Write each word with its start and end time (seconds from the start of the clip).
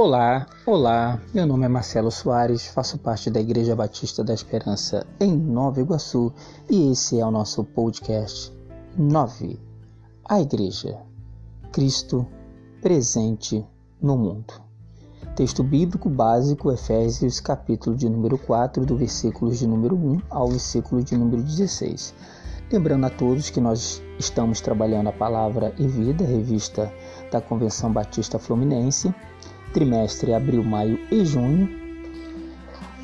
Olá, 0.00 0.46
olá, 0.64 1.20
meu 1.34 1.44
nome 1.44 1.66
é 1.66 1.68
Marcelo 1.68 2.08
Soares, 2.12 2.68
faço 2.68 2.98
parte 2.98 3.28
da 3.30 3.40
Igreja 3.40 3.74
Batista 3.74 4.22
da 4.22 4.32
Esperança 4.32 5.04
em 5.18 5.36
Nova 5.36 5.80
Iguaçu 5.80 6.32
e 6.70 6.92
esse 6.92 7.18
é 7.18 7.26
o 7.26 7.32
nosso 7.32 7.64
podcast 7.64 8.56
9. 8.96 9.58
A 10.24 10.40
Igreja, 10.40 11.00
Cristo 11.72 12.24
presente 12.80 13.66
no 14.00 14.16
mundo. 14.16 14.54
Texto 15.34 15.64
bíblico 15.64 16.08
básico, 16.08 16.70
Efésios, 16.70 17.40
capítulo 17.40 17.96
de 17.96 18.08
número 18.08 18.38
4, 18.38 18.86
do 18.86 18.96
versículo 18.96 19.50
de 19.50 19.66
número 19.66 19.96
1 19.96 20.22
ao 20.30 20.46
versículo 20.46 21.02
de 21.02 21.16
número 21.16 21.42
16. 21.42 22.14
Lembrando 22.70 23.06
a 23.06 23.10
todos 23.10 23.50
que 23.50 23.60
nós 23.60 24.00
estamos 24.16 24.60
trabalhando 24.60 25.08
a 25.08 25.12
palavra 25.12 25.74
e 25.76 25.88
vida, 25.88 26.24
revista 26.24 26.88
da 27.32 27.40
Convenção 27.40 27.92
Batista 27.92 28.38
Fluminense, 28.38 29.12
trimestre 29.72 30.32
abril, 30.32 30.64
maio 30.64 30.98
e 31.10 31.24
junho. 31.24 31.68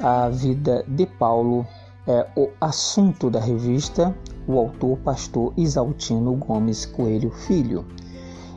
A 0.00 0.28
vida 0.28 0.84
de 0.88 1.06
Paulo 1.06 1.66
é 2.06 2.26
o 2.36 2.50
assunto 2.60 3.30
da 3.30 3.40
revista, 3.40 4.14
o 4.46 4.58
autor 4.58 4.98
pastor 4.98 5.52
Isaltino 5.56 6.34
Gomes 6.36 6.84
Coelho 6.84 7.30
Filho. 7.30 7.84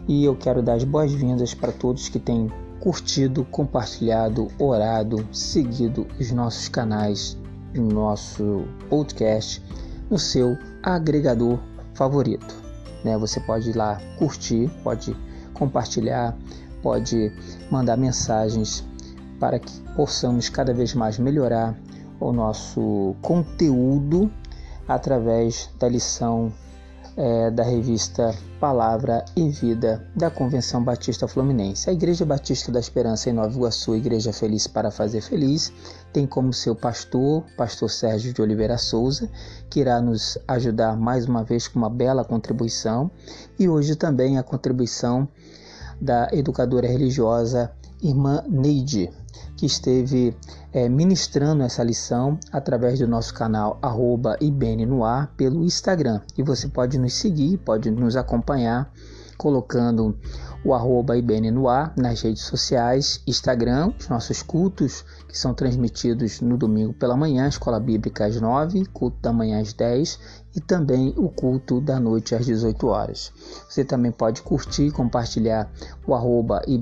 E 0.08 0.24
eu 0.26 0.36
quero 0.36 0.62
dar 0.62 0.74
as 0.74 0.84
boas-vindas 0.84 1.54
para 1.54 1.72
todos 1.72 2.10
que 2.10 2.20
têm 2.20 2.52
curtido, 2.80 3.46
compartilhado, 3.46 4.48
orado, 4.60 5.28
seguido 5.32 6.08
os 6.20 6.32
nossos 6.32 6.70
canais, 6.70 7.38
o 7.76 7.82
nosso 7.82 8.66
podcast 8.90 9.62
no 10.10 10.18
seu 10.18 10.58
agregador 10.84 11.60
favorito. 11.94 12.56
Né? 13.04 13.18
Você 13.18 13.40
pode 13.40 13.70
ir 13.70 13.76
lá 13.76 14.00
curtir, 14.18 14.70
pode 14.84 15.16
compartilhar, 15.54 16.38
pode 16.82 17.32
mandar 17.72 17.98
mensagens 17.98 18.84
para 19.40 19.60
que 19.60 19.80
possamos 19.96 20.50
cada 20.50 20.74
vez 20.74 20.94
mais 20.94 21.18
melhorar 21.20 21.78
o 22.20 22.32
nosso 22.32 23.16
conteúdo 23.22 24.32
através 24.88 25.70
da 25.78 25.88
lição 25.88 26.52
é, 27.18 27.50
da 27.50 27.64
revista 27.64 28.34
Palavra 28.60 29.26
e 29.36 29.50
Vida 29.50 30.08
da 30.16 30.30
Convenção 30.30 30.84
Batista 30.84 31.28
Fluminense. 31.28 31.90
A 31.90 31.94
Igreja 31.94 32.26
Batista 32.26 32.72
da 32.72 32.80
Esperança 32.80 33.30
em 33.30 33.34
Nova 33.34 33.54
Iguaçu, 33.56 33.96
Igreja 33.96 34.32
Feliz 34.32 34.68
para 34.68 34.92
Fazer 34.92 35.22
Feliz, 35.22 35.74
tem 36.14 36.28
como 36.28 36.54
seu 36.54 36.76
pastor, 36.76 37.44
pastor 37.58 37.90
Sérgio 37.90 38.34
de 38.34 38.42
Oliveira 38.42 38.78
Souza, 38.78 39.30
que 39.70 39.80
irá 39.80 40.00
nos 40.00 40.38
ajudar 40.48 40.96
mais 40.96 41.26
uma 41.26 41.44
vez 41.44 41.68
com 41.68 41.80
uma 41.80 41.90
bela 41.90 42.24
contribuição 42.24 43.10
e 43.60 43.68
hoje 43.68 43.96
também 43.96 44.38
a 44.38 44.44
contribuição 44.44 45.28
da 46.00 46.30
educadora 46.32 46.88
religiosa 46.88 47.72
irmã 48.02 48.44
Neide, 48.48 49.10
que 49.56 49.66
esteve 49.66 50.36
é, 50.72 50.88
ministrando 50.88 51.64
essa 51.64 51.84
lição 51.84 52.40
através 52.52 53.00
do 53.00 53.08
nosso 53.08 53.34
canal 53.34 53.80
arroba 53.82 54.38
pelo 55.36 55.64
Instagram. 55.64 56.22
E 56.38 56.44
você 56.44 56.68
pode 56.68 56.98
nos 56.98 57.14
seguir, 57.14 57.58
pode 57.58 57.90
nos 57.90 58.16
acompanhar 58.16 58.92
colocando 59.38 60.18
o 60.66 60.74
arroba 60.74 61.14
nas 61.96 62.22
redes 62.22 62.42
sociais, 62.42 63.22
Instagram, 63.28 63.94
os 64.00 64.10
nossos 64.10 64.42
cultos 64.42 65.06
que 65.28 65.38
são 65.38 65.54
transmitidos 65.54 66.42
no 66.42 66.58
domingo 66.58 66.94
pela 66.94 67.16
manhã, 67.16 67.48
Escola 67.48 67.80
Bíblica 67.80 68.26
às 68.26 68.42
9, 68.42 68.86
culto 68.88 69.18
da 69.22 69.32
manhã 69.32 69.62
às 69.62 69.74
10 69.74 70.20
e 70.58 70.60
também 70.60 71.14
o 71.16 71.30
culto 71.30 71.80
da 71.80 72.00
noite 72.00 72.34
às 72.34 72.48
18 72.48 72.88
horas. 72.88 73.32
Você 73.70 73.86
também 73.86 74.12
pode 74.12 74.42
curtir, 74.42 74.90
compartilhar 74.90 75.72
o 76.08 76.16
arroba 76.16 76.64
e 76.68 76.80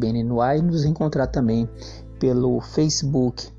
nos 0.62 0.86
encontrar 0.86 1.28
também 1.28 1.70
pelo 2.18 2.62
Facebook 2.62 3.50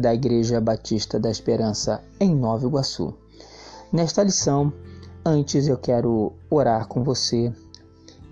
da 0.00 0.14
Igreja 0.14 0.60
Batista 0.60 1.18
da 1.18 1.28
Esperança 1.28 2.00
em 2.20 2.32
Nova 2.32 2.64
Iguaçu. 2.64 3.12
Nesta 3.92 4.22
lição, 4.22 4.72
antes 5.24 5.66
eu 5.66 5.76
quero 5.76 6.32
orar 6.48 6.86
com 6.86 7.02
você 7.02 7.52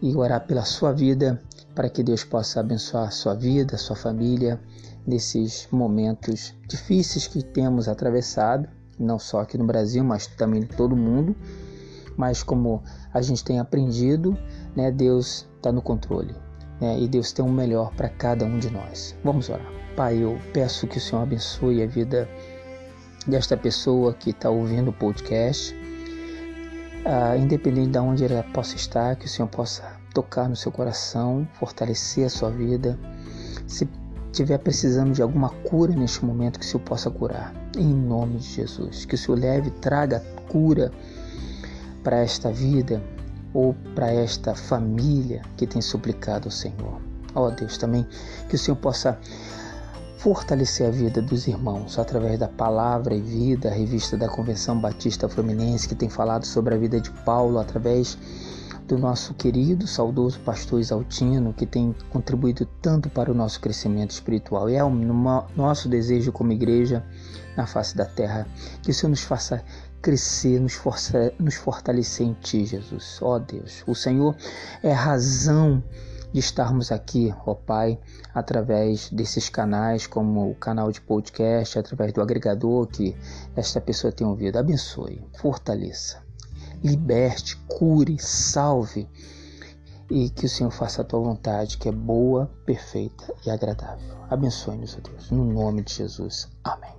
e 0.01 0.15
orar 0.15 0.47
pela 0.47 0.65
sua 0.65 0.93
vida, 0.93 1.43
para 1.75 1.89
que 1.89 2.05
Deus 2.05 2.23
possa 2.23 2.61
abençoar 2.61 3.09
a 3.09 3.11
sua 3.11 3.35
vida, 3.35 3.75
a 3.75 3.79
sua 3.79 3.97
família, 3.97 4.61
nesses 5.05 5.67
momentos 5.73 6.55
difíceis 6.69 7.27
que 7.27 7.43
temos 7.43 7.89
atravessado, 7.89 8.69
não 8.99 9.19
só 9.19 9.41
aqui 9.41 9.59
no 9.59 9.65
Brasil, 9.65 10.03
mas 10.05 10.27
também 10.27 10.63
em 10.63 10.67
todo 10.67 10.97
mundo. 10.97 11.35
Mas 12.17 12.43
como 12.43 12.83
a 13.13 13.21
gente 13.21 13.43
tem 13.45 13.59
aprendido, 13.59 14.39
né, 14.77 14.91
Deus 14.91 15.49
está 15.57 15.73
no 15.73 15.83
controle 15.83 16.35
né, 16.81 16.99
e 17.01 17.09
Deus 17.09 17.33
tem 17.33 17.45
o 17.45 17.49
um 17.49 17.53
melhor 17.53 17.93
para 17.95 18.09
cada 18.09 18.45
um 18.45 18.59
de 18.59 18.71
nós. 18.71 19.17
Vamos 19.25 19.49
orar. 19.49 19.67
Pai, 19.97 20.19
eu 20.23 20.39
peço 20.53 20.87
que 20.87 20.99
o 20.99 21.01
Senhor 21.01 21.23
abençoe 21.23 21.83
a 21.83 21.87
vida 21.87 22.29
desta 23.27 23.57
pessoa 23.57 24.13
que 24.15 24.31
está 24.31 24.51
ouvindo 24.51 24.91
o 24.91 24.93
podcast 24.93 25.75
ah, 27.05 27.37
independente 27.37 27.91
de 27.91 27.99
onde 27.99 28.25
ela 28.25 28.43
possa 28.43 28.77
estar, 28.77 29.17
que 29.17 29.27
o 29.27 29.29
Senhor 29.29 29.49
possa 29.49 29.83
tocar 30.15 30.49
no 30.49 30.57
seu 30.57 30.73
coração, 30.73 31.47
fortalecer 31.55 32.25
a 32.25 32.31
sua 32.31 32.51
vida. 32.51 32.99
Se 33.67 33.87
estiver 34.35 34.59
precisando 34.59 35.13
de 35.13 35.23
alguma 35.23 35.49
cura 35.49 35.95
neste 35.95 36.25
momento, 36.25 36.59
que 36.59 36.67
o 36.67 36.69
Senhor 36.69 36.83
possa 36.83 37.09
curar, 37.09 37.55
em 37.77 37.95
nome 37.95 38.39
de 38.39 38.49
Jesus. 38.49 39.05
Que 39.05 39.15
o 39.15 39.19
Senhor 39.19 39.39
leve, 39.39 39.71
traga 39.71 40.21
cura 40.49 40.93
para 42.03 42.19
esta 42.19 42.51
vida 42.51 43.01
ou 43.53 43.75
para 43.95 44.13
esta 44.13 44.55
família 44.55 45.43
que 45.57 45.67
tem 45.67 45.81
suplicado 45.81 46.49
ao 46.49 46.51
Senhor. 46.51 47.01
Ó 47.35 47.47
oh, 47.47 47.51
Deus, 47.51 47.79
também 47.79 48.07
que 48.49 48.57
o 48.57 48.59
Senhor 48.59 48.77
possa 48.77 49.19
fortalecer 50.19 50.89
a 50.89 50.91
vida 50.91 51.23
dos 51.23 51.47
irmãos 51.47 51.99
através 51.99 52.39
da 52.39 52.49
palavra 52.49 53.15
e 53.15 53.21
vida, 53.21 53.69
a 53.69 53.73
revista 53.73 54.17
da 54.17 54.29
Convenção 54.29 54.81
Batista 54.81 55.29
Fluminense, 55.29 55.89
que 55.89 55.95
tem 55.95 56.09
falado 56.09 56.45
sobre 56.45 56.75
a 56.75 56.79
vida 56.79 57.01
de 57.01 57.11
Paulo, 57.11 57.59
através 57.59 58.19
do 58.87 58.99
nosso 58.99 59.33
querido, 59.35 59.87
saudoso 59.87 60.39
pastor 60.41 60.81
Isaltino, 60.81 61.53
que 61.53 61.67
tem 61.67 61.95
contribuído 62.11 62.67
tanto 62.83 63.09
para 63.09 63.31
o 63.31 63.35
nosso 63.35 63.61
crescimento 63.61 64.11
espiritual. 64.11 64.69
E 64.69 64.75
é 64.75 64.85
o 64.85 64.91
nosso 65.57 65.89
desejo 65.89 66.33
como 66.33 66.53
igreja 66.53 67.05
na 67.57 67.67
face 67.67 67.97
da 67.97 68.05
terra, 68.05 68.47
que 68.83 68.91
o 68.91 68.95
Senhor 68.95 69.11
nos 69.11 69.23
faça 69.23 69.65
crescer, 70.03 70.61
nos, 70.61 70.75
força, 70.75 71.33
nos 71.39 71.55
fortalecer 71.55 72.27
em 72.27 72.35
Ti, 72.35 72.67
Jesus. 72.67 73.19
Ó 73.23 73.37
oh, 73.37 73.39
Deus, 73.39 73.83
o 73.87 73.95
Senhor 73.95 74.37
é 74.83 74.93
razão 74.93 75.83
de 76.35 76.41
estarmos 76.41 76.91
aqui, 76.91 77.33
ó 77.47 77.55
Pai, 77.55 77.99
através 78.35 79.09
desses 79.11 79.49
canais, 79.49 80.07
como 80.07 80.51
o 80.51 80.55
canal 80.57 80.91
de 80.91 81.01
podcast, 81.01 81.79
através 81.79 82.13
do 82.13 82.21
agregador 82.21 82.89
que 82.89 83.17
esta 83.55 83.81
pessoa 83.81 84.13
tem 84.13 84.27
ouvido. 84.27 84.59
Abençoe, 84.59 85.25
fortaleça, 85.39 86.24
liberte, 86.85 87.57
cure, 87.67 88.19
salve 88.21 89.09
e 90.11 90.29
que 90.29 90.45
o 90.45 90.49
Senhor 90.49 90.71
faça 90.71 91.01
a 91.01 91.05
tua 91.05 91.21
vontade, 91.21 91.79
que 91.79 91.89
é 91.89 91.93
boa, 91.93 92.51
perfeita 92.67 93.33
e 93.47 93.51
agradável. 93.51 94.15
Abençoe-nos, 94.29 94.97
ó 94.97 95.01
Deus, 95.01 95.31
no 95.31 95.45
nome 95.45 95.83
de 95.83 95.95
Jesus. 95.95 96.49
Amém. 96.63 96.93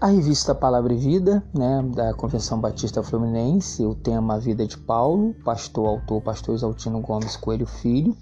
A 0.00 0.08
revista 0.08 0.54
Palavra 0.54 0.92
e 0.92 0.96
Vida, 0.96 1.42
né, 1.54 1.82
da 1.94 2.12
Convenção 2.12 2.60
Batista 2.60 3.02
Fluminense, 3.02 3.84
o 3.84 3.94
tema 3.94 4.38
Vida 4.38 4.66
de 4.66 4.76
Paulo, 4.76 5.34
pastor, 5.44 5.86
autor, 5.88 6.22
pastor 6.22 6.54
Exaltino 6.54 7.00
Gomes 7.00 7.36
Coelho 7.36 7.66
Filho. 7.66 8.16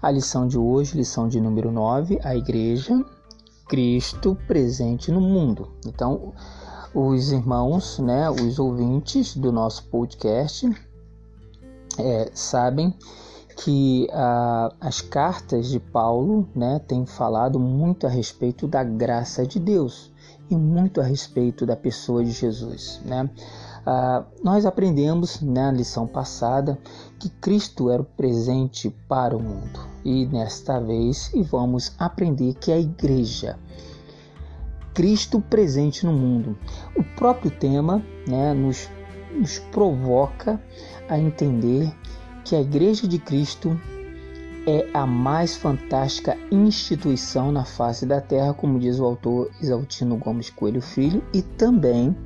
A 0.00 0.10
lição 0.10 0.46
de 0.46 0.58
hoje, 0.58 0.96
lição 0.96 1.28
de 1.28 1.40
número 1.40 1.70
9, 1.70 2.20
a 2.22 2.36
Igreja, 2.36 3.04
Cristo 3.68 4.36
presente 4.46 5.10
no 5.10 5.20
mundo. 5.20 5.72
Então, 5.86 6.32
os 6.94 7.32
irmãos, 7.32 7.98
né, 7.98 8.30
os 8.30 8.58
ouvintes 8.58 9.36
do 9.36 9.50
nosso 9.50 9.84
podcast 9.84 10.68
é, 11.98 12.30
sabem 12.34 12.94
que 13.56 14.08
ah, 14.12 14.72
as 14.80 15.00
cartas 15.00 15.68
de 15.68 15.78
Paulo 15.78 16.48
né, 16.54 16.80
têm 16.86 17.06
falado 17.06 17.58
muito 17.58 18.06
a 18.06 18.10
respeito 18.10 18.66
da 18.66 18.82
graça 18.82 19.46
de 19.46 19.58
Deus 19.58 20.10
e 20.50 20.56
muito 20.56 21.00
a 21.00 21.04
respeito 21.04 21.64
da 21.64 21.76
pessoa 21.76 22.24
de 22.24 22.30
Jesus. 22.30 23.00
Né? 23.04 23.28
Ah, 23.86 24.24
nós 24.42 24.66
aprendemos 24.66 25.40
na 25.40 25.70
lição 25.70 26.06
passada 26.06 26.78
que 27.18 27.28
Cristo 27.28 27.90
era 27.90 28.02
o 28.02 28.06
presente 28.06 28.90
para 29.08 29.36
o 29.36 29.42
mundo 29.42 29.80
e 30.04 30.26
nesta 30.26 30.80
vez 30.80 31.30
vamos 31.48 31.94
aprender 31.98 32.54
que 32.54 32.72
a 32.72 32.78
igreja 32.78 33.58
Cristo 34.94 35.40
presente 35.40 36.04
no 36.04 36.12
mundo. 36.12 36.56
O 36.96 37.02
próprio 37.02 37.50
tema 37.50 38.04
né, 38.26 38.52
nos, 38.52 38.88
nos 39.34 39.58
provoca 39.58 40.60
a 41.08 41.18
entender 41.18 41.92
que 42.44 42.54
a 42.54 42.60
Igreja 42.60 43.06
de 43.08 43.18
Cristo 43.18 43.78
é 44.66 44.86
a 44.94 45.06
mais 45.06 45.56
fantástica 45.56 46.36
instituição 46.50 47.50
na 47.50 47.64
face 47.64 48.06
da 48.06 48.20
Terra, 48.20 48.54
como 48.54 48.78
diz 48.78 48.98
o 48.98 49.04
autor 49.04 49.50
Isaltino 49.60 50.16
Gomes 50.16 50.50
Coelho 50.50 50.80
Filho, 50.80 51.22
e 51.32 51.42
também 51.42 52.16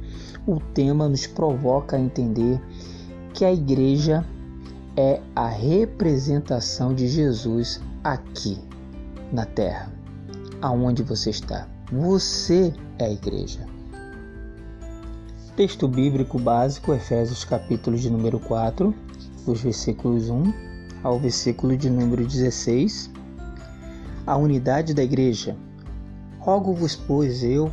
o 0.46 0.60
tema 0.60 1.08
nos 1.08 1.26
provoca 1.26 1.96
a 1.96 2.00
entender 2.00 2.60
que 3.32 3.44
a 3.44 3.52
igreja 3.52 4.24
é 4.96 5.20
a 5.34 5.46
representação 5.46 6.94
de 6.94 7.08
Jesus 7.08 7.80
aqui 8.02 8.58
na 9.32 9.44
terra, 9.44 9.92
aonde 10.60 11.02
você 11.02 11.30
está. 11.30 11.75
Você 11.92 12.74
é 12.98 13.04
a 13.04 13.10
igreja. 13.10 13.64
Texto 15.54 15.86
bíblico 15.86 16.36
básico, 16.36 16.92
Efésios 16.92 17.44
capítulo 17.44 17.96
de 17.96 18.10
número 18.10 18.40
4, 18.40 18.92
dos 19.46 19.60
versículos 19.60 20.28
1 20.28 20.52
ao 21.04 21.20
versículo 21.20 21.76
de 21.76 21.88
número 21.88 22.26
16. 22.26 23.08
A 24.26 24.36
unidade 24.36 24.94
da 24.94 25.04
igreja. 25.04 25.56
Rogo-vos, 26.40 26.96
pois, 26.96 27.44
eu, 27.44 27.70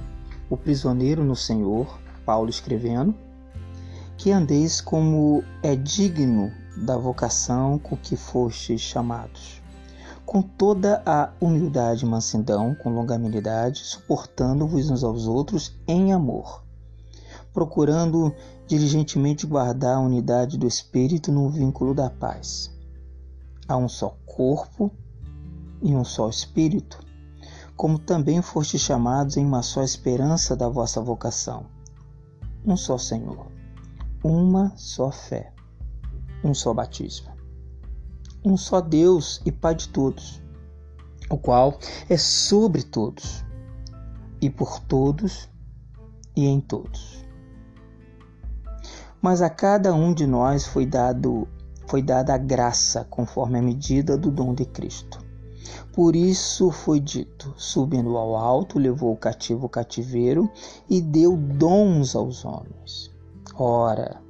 o 0.47 0.55
prisioneiro 0.55 1.23
no 1.23 1.35
Senhor, 1.35 1.99
Paulo 2.23 2.51
escrevendo, 2.51 3.15
que 4.15 4.31
andeis 4.31 4.79
como 4.79 5.43
é 5.63 5.75
digno 5.75 6.51
da 6.77 6.95
vocação 6.97 7.79
com 7.79 7.97
que 7.97 8.15
fostes 8.15 8.79
chamados, 8.79 9.59
com 10.25 10.41
toda 10.41 11.01
a 11.05 11.31
humildade 11.39 12.05
e 12.05 12.07
mansidão, 12.07 12.75
com 12.75 12.89
longanimidade, 12.89 13.79
suportando-vos 13.79 14.89
uns 14.89 15.03
aos 15.03 15.27
outros 15.27 15.77
em 15.87 16.13
amor, 16.13 16.63
procurando 17.53 18.33
diligentemente 18.65 19.45
guardar 19.45 19.97
a 19.97 19.99
unidade 19.99 20.57
do 20.57 20.67
Espírito 20.67 21.31
no 21.31 21.49
vínculo 21.49 21.93
da 21.93 22.09
paz. 22.09 22.71
Há 23.67 23.77
um 23.77 23.89
só 23.89 24.17
corpo 24.25 24.91
e 25.81 25.95
um 25.95 26.03
só 26.03 26.29
Espírito, 26.29 26.99
como 27.75 27.99
também 27.99 28.41
fostes 28.41 28.81
chamados 28.81 29.37
em 29.37 29.45
uma 29.45 29.61
só 29.61 29.83
esperança 29.83 30.55
da 30.55 30.69
vossa 30.69 31.01
vocação. 31.01 31.65
Um 32.65 32.77
só 32.77 32.97
Senhor, 32.97 33.47
uma 34.23 34.71
só 34.77 35.11
fé, 35.11 35.53
um 36.43 36.53
só 36.53 36.73
batismo, 36.73 37.32
um 38.45 38.57
só 38.57 38.81
Deus 38.81 39.41
e 39.45 39.51
Pai 39.51 39.75
de 39.75 39.87
todos, 39.89 40.41
o 41.29 41.37
qual 41.37 41.79
é 42.09 42.17
sobre 42.17 42.83
todos 42.83 43.43
e 44.41 44.49
por 44.49 44.79
todos 44.79 45.49
e 46.35 46.45
em 46.45 46.59
todos. 46.59 47.23
Mas 49.21 49.41
a 49.41 49.49
cada 49.49 49.93
um 49.93 50.13
de 50.13 50.27
nós 50.27 50.67
foi 50.67 50.85
dado 50.85 51.47
foi 51.87 52.01
dada 52.01 52.33
a 52.33 52.37
graça 52.37 53.05
conforme 53.09 53.59
a 53.59 53.61
medida 53.61 54.17
do 54.17 54.31
dom 54.31 54.53
de 54.53 54.65
Cristo. 54.65 55.19
Por 55.93 56.15
isso 56.15 56.71
foi 56.71 56.99
dito: 56.99 57.53
subindo 57.55 58.17
ao 58.17 58.35
alto, 58.35 58.79
levou 58.79 59.13
o 59.13 59.17
cativo 59.17 59.67
o 59.67 59.69
cativeiro 59.69 60.51
e 60.89 60.99
deu 60.99 61.37
dons 61.37 62.15
aos 62.15 62.43
homens. 62.43 63.11
Ora, 63.55 64.21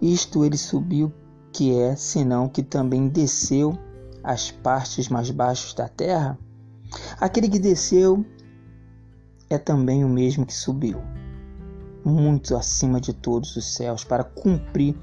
isto 0.00 0.44
ele 0.44 0.56
subiu, 0.56 1.12
que 1.52 1.78
é, 1.78 1.96
senão 1.96 2.48
que 2.48 2.62
também 2.62 3.08
desceu 3.08 3.76
às 4.22 4.50
partes 4.50 5.08
mais 5.08 5.30
baixas 5.30 5.74
da 5.74 5.88
terra? 5.88 6.38
Aquele 7.20 7.48
que 7.48 7.58
desceu 7.58 8.24
é 9.48 9.58
também 9.58 10.04
o 10.04 10.08
mesmo 10.08 10.46
que 10.46 10.54
subiu, 10.54 11.00
muito 12.04 12.56
acima 12.56 13.00
de 13.00 13.12
todos 13.12 13.56
os 13.56 13.74
céus, 13.74 14.04
para 14.04 14.24
cumprir 14.24 14.96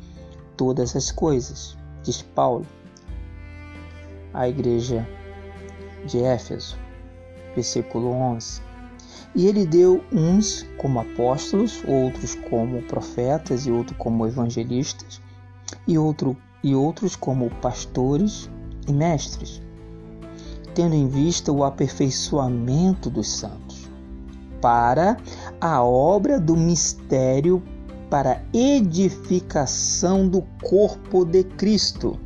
todas 0.55 0.95
as 0.95 1.11
coisas, 1.11 1.77
diz 2.03 2.21
Paulo. 2.21 2.65
A 4.33 4.47
igreja 4.47 5.07
de 6.05 6.19
Éfeso, 6.19 6.77
versículo 7.55 8.11
11. 8.11 8.61
E 9.35 9.47
ele 9.47 9.65
deu 9.65 10.03
uns 10.11 10.65
como 10.77 10.99
apóstolos, 10.99 11.83
outros 11.87 12.35
como 12.49 12.81
profetas 12.83 13.65
e 13.65 13.71
outros 13.71 13.97
como 13.97 14.25
evangelistas, 14.25 15.21
e, 15.87 15.97
outro, 15.97 16.37
e 16.63 16.75
outros 16.75 17.15
como 17.15 17.49
pastores 17.61 18.49
e 18.87 18.91
mestres, 18.91 19.61
tendo 20.73 20.95
em 20.95 21.07
vista 21.07 21.51
o 21.51 21.63
aperfeiçoamento 21.63 23.09
dos 23.09 23.27
santos, 23.27 23.89
para 24.61 25.17
a 25.59 25.83
obra 25.83 26.39
do 26.39 26.55
mistério 26.55 27.61
para 28.09 28.41
edificação 28.53 30.27
do 30.27 30.41
corpo 30.63 31.25
de 31.25 31.43
Cristo. 31.43 32.17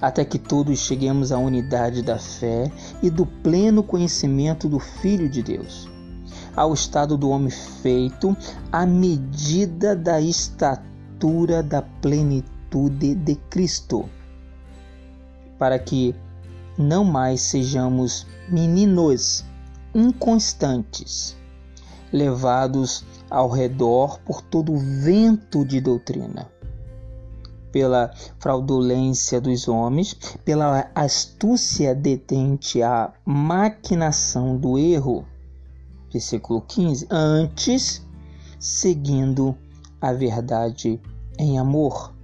Até 0.00 0.24
que 0.24 0.38
todos 0.38 0.78
cheguemos 0.80 1.32
à 1.32 1.38
unidade 1.38 2.02
da 2.02 2.18
fé 2.18 2.70
e 3.02 3.08
do 3.08 3.24
pleno 3.24 3.82
conhecimento 3.82 4.68
do 4.68 4.78
Filho 4.78 5.28
de 5.28 5.42
Deus, 5.42 5.88
ao 6.54 6.74
estado 6.74 7.16
do 7.16 7.30
homem 7.30 7.50
feito 7.50 8.36
à 8.70 8.84
medida 8.84 9.96
da 9.96 10.20
estatura 10.20 10.95
da 11.64 11.82
plenitude 11.82 13.14
de 13.14 13.36
Cristo, 13.50 14.08
para 15.58 15.78
que 15.78 16.14
não 16.76 17.04
mais 17.04 17.40
sejamos 17.40 18.26
meninos 18.48 19.44
inconstantes, 19.94 21.36
levados 22.12 23.04
ao 23.30 23.48
redor 23.48 24.18
por 24.20 24.42
todo 24.42 24.76
vento 24.76 25.64
de 25.64 25.80
doutrina 25.80 26.48
pela 27.76 28.10
fraudulência 28.38 29.38
dos 29.38 29.68
homens, 29.68 30.16
pela 30.46 30.90
astúcia 30.94 31.94
detente 31.94 32.82
à 32.82 33.12
maquinação 33.22 34.56
do 34.56 34.78
erro. 34.78 35.26
Versículo 36.10 36.62
15. 36.62 37.06
Antes, 37.10 38.02
seguindo 38.58 39.54
a 40.00 40.12
verdade 40.12 41.00
em 41.38 41.58
amor, 41.58 42.14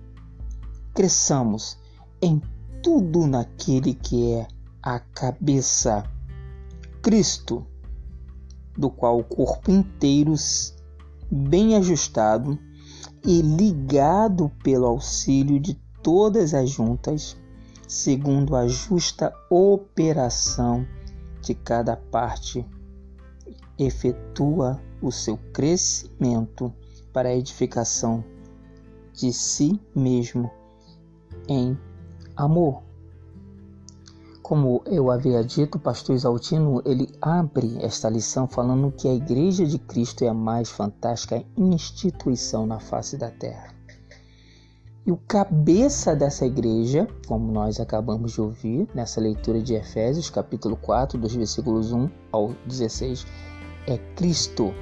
cresçamos 0.94 1.78
em 2.20 2.40
tudo 2.82 3.26
naquele 3.26 3.94
que 3.94 4.32
é 4.32 4.48
a 4.82 4.98
cabeça, 4.98 6.04
Cristo, 7.00 7.66
do 8.76 8.90
qual 8.90 9.19
o 9.19 9.24
corpo 9.24 9.70
inteiro, 9.70 10.34
bem 11.30 11.76
ajustado, 11.76 12.58
e 13.24 13.40
ligado 13.40 14.50
pelo 14.64 14.86
auxílio 14.86 15.60
de 15.60 15.74
todas 16.02 16.54
as 16.54 16.70
juntas, 16.70 17.36
segundo 17.86 18.56
a 18.56 18.66
justa 18.66 19.32
operação 19.48 20.84
de 21.40 21.54
cada 21.54 21.96
parte, 21.96 22.66
efetua 23.78 24.80
o 25.00 25.12
seu 25.12 25.36
crescimento 25.52 26.72
para 27.12 27.29
a 27.29 27.35
edificação 27.35 28.25
de 29.12 29.32
si 29.32 29.81
mesmo 29.94 30.50
em 31.48 31.79
amor. 32.36 32.82
Como 34.43 34.82
eu 34.86 35.10
havia 35.10 35.43
dito, 35.44 35.77
o 35.77 35.81
pastor 35.81 36.17
Exaltino 36.17 36.82
ele 36.84 37.08
abre 37.20 37.79
esta 37.81 38.08
lição 38.08 38.48
falando 38.48 38.93
que 38.93 39.08
a 39.08 39.15
Igreja 39.15 39.65
de 39.65 39.79
Cristo 39.79 40.25
é 40.25 40.29
a 40.29 40.34
mais 40.34 40.69
fantástica 40.69 41.44
instituição 41.56 42.67
na 42.67 42.81
face 42.81 43.17
da 43.17 43.31
terra. 43.31 43.72
E 45.05 45.10
o 45.10 45.17
cabeça 45.17 46.15
dessa 46.15 46.46
igreja, 46.46 47.08
como 47.27 47.51
nós 47.51 47.81
acabamos 47.81 48.32
de 48.32 48.41
ouvir 48.41 48.89
nessa 48.94 49.20
leitura 49.20 49.60
de 49.60 49.75
Efésios, 49.75 50.31
capítulo 50.31 50.77
4, 50.77 51.19
dos 51.19 51.34
versículos 51.34 51.93
1 51.93 52.08
ao 52.31 52.53
16, 52.67 53.27
é 53.89 53.98
Cristo. 54.15 54.72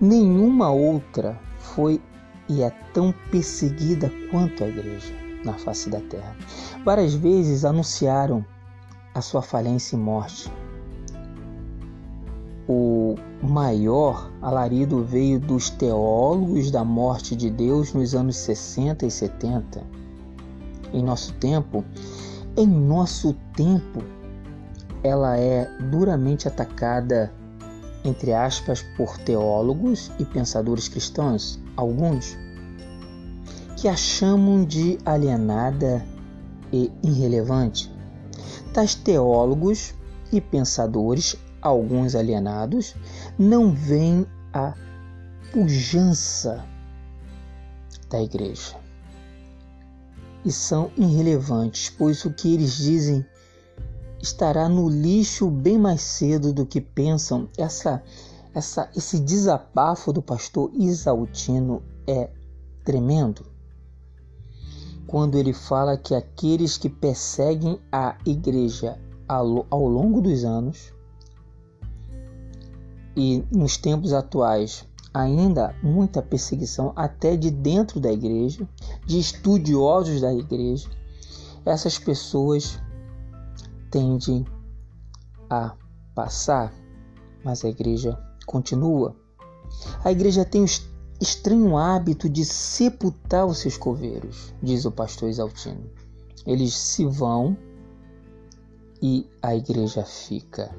Nenhuma 0.00 0.70
outra 0.70 1.38
foi 1.58 2.00
e 2.48 2.62
é 2.62 2.70
tão 2.94 3.14
perseguida 3.30 4.10
quanto 4.30 4.64
a 4.64 4.68
igreja 4.68 5.12
na 5.44 5.52
face 5.54 5.90
da 5.90 6.00
terra. 6.00 6.34
Várias 6.84 7.14
vezes 7.14 7.64
anunciaram 7.64 8.44
a 9.14 9.20
sua 9.20 9.42
falência 9.42 9.96
e 9.96 9.98
morte. 9.98 10.50
O 12.66 13.14
maior 13.42 14.30
alarido 14.40 15.04
veio 15.04 15.38
dos 15.38 15.68
teólogos 15.68 16.70
da 16.70 16.84
morte 16.84 17.36
de 17.36 17.50
Deus 17.50 17.92
nos 17.92 18.14
anos 18.14 18.36
60 18.36 19.04
e 19.04 19.10
70. 19.10 19.82
Em 20.92 21.02
nosso 21.02 21.32
tempo, 21.34 21.84
em 22.56 22.66
nosso 22.66 23.34
tempo, 23.54 24.02
ela 25.02 25.36
é 25.36 25.66
duramente 25.90 26.48
atacada, 26.48 27.32
entre 28.04 28.32
aspas, 28.32 28.82
por 28.96 29.18
teólogos 29.18 30.10
e 30.18 30.24
pensadores 30.24 30.88
cristãos, 30.88 31.58
alguns 31.76 32.36
que 33.76 33.88
a 33.88 33.96
chamam 33.96 34.64
de 34.64 34.98
alienada 35.04 36.04
e 36.72 36.90
irrelevante. 37.02 37.90
Tais 38.72 38.94
teólogos 38.94 39.94
e 40.32 40.40
pensadores, 40.40 41.36
alguns 41.60 42.14
alienados, 42.14 42.94
não 43.38 43.72
veem 43.72 44.26
a 44.52 44.74
pujança 45.52 46.64
da 48.08 48.22
igreja 48.22 48.80
e 50.44 50.50
são 50.50 50.90
irrelevantes, 50.96 51.90
pois 51.90 52.24
o 52.24 52.30
que 52.32 52.54
eles 52.54 52.76
dizem 52.76 53.24
estará 54.22 54.68
no 54.68 54.88
lixo 54.88 55.50
bem 55.50 55.78
mais 55.78 56.00
cedo 56.02 56.52
do 56.52 56.66
que 56.66 56.80
pensam. 56.80 57.48
Essa, 57.56 58.02
essa, 58.54 58.90
esse 58.96 59.18
desabafo 59.18 60.12
do 60.12 60.22
pastor 60.22 60.70
Isaltino 60.74 61.82
é 62.06 62.30
tremendo. 62.84 63.44
quando 65.06 65.36
ele 65.36 65.52
fala 65.52 65.96
que 65.96 66.14
aqueles 66.14 66.78
que 66.78 66.88
perseguem 66.88 67.80
a 67.90 68.16
igreja 68.24 68.96
ao 69.26 69.86
longo 69.88 70.20
dos 70.20 70.44
anos 70.44 70.92
e 73.16 73.44
nos 73.50 73.76
tempos 73.76 74.12
atuais 74.12 74.84
ainda 75.12 75.74
muita 75.82 76.22
perseguição 76.22 76.92
até 76.94 77.36
de 77.36 77.50
dentro 77.50 77.98
da 77.98 78.12
igreja, 78.12 78.68
de 79.04 79.18
estudiosos 79.18 80.20
da 80.20 80.32
igreja, 80.32 80.88
essas 81.64 81.98
pessoas 81.98 82.78
tendem 83.90 84.44
a 85.48 85.74
passar, 86.14 86.72
mas 87.44 87.64
a 87.64 87.68
igreja 87.68 88.18
continua. 88.46 89.16
A 90.04 90.10
igreja 90.10 90.44
tem 90.44 90.62
o 90.62 90.66
estranho 91.20 91.76
hábito 91.76 92.28
de 92.28 92.44
sepultar 92.44 93.46
os 93.46 93.58
seus 93.58 93.76
coveiros, 93.76 94.54
diz 94.62 94.84
o 94.84 94.92
pastor 94.92 95.28
Exaltino. 95.28 95.90
Eles 96.46 96.74
se 96.74 97.04
vão 97.04 97.56
e 99.02 99.28
a 99.42 99.54
igreja 99.54 100.04
fica. 100.04 100.74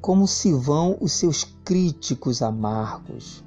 Como 0.00 0.26
se 0.28 0.52
vão 0.52 0.96
os 1.00 1.12
seus 1.12 1.44
críticos 1.64 2.42
amargos, 2.42 3.44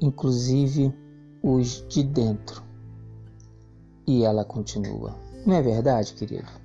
inclusive 0.00 0.92
os 1.42 1.86
de 1.88 2.02
dentro. 2.02 2.62
E 4.06 4.22
ela 4.22 4.44
continua. 4.44 5.16
Não 5.46 5.54
é 5.54 5.62
verdade, 5.62 6.12
querido? 6.14 6.63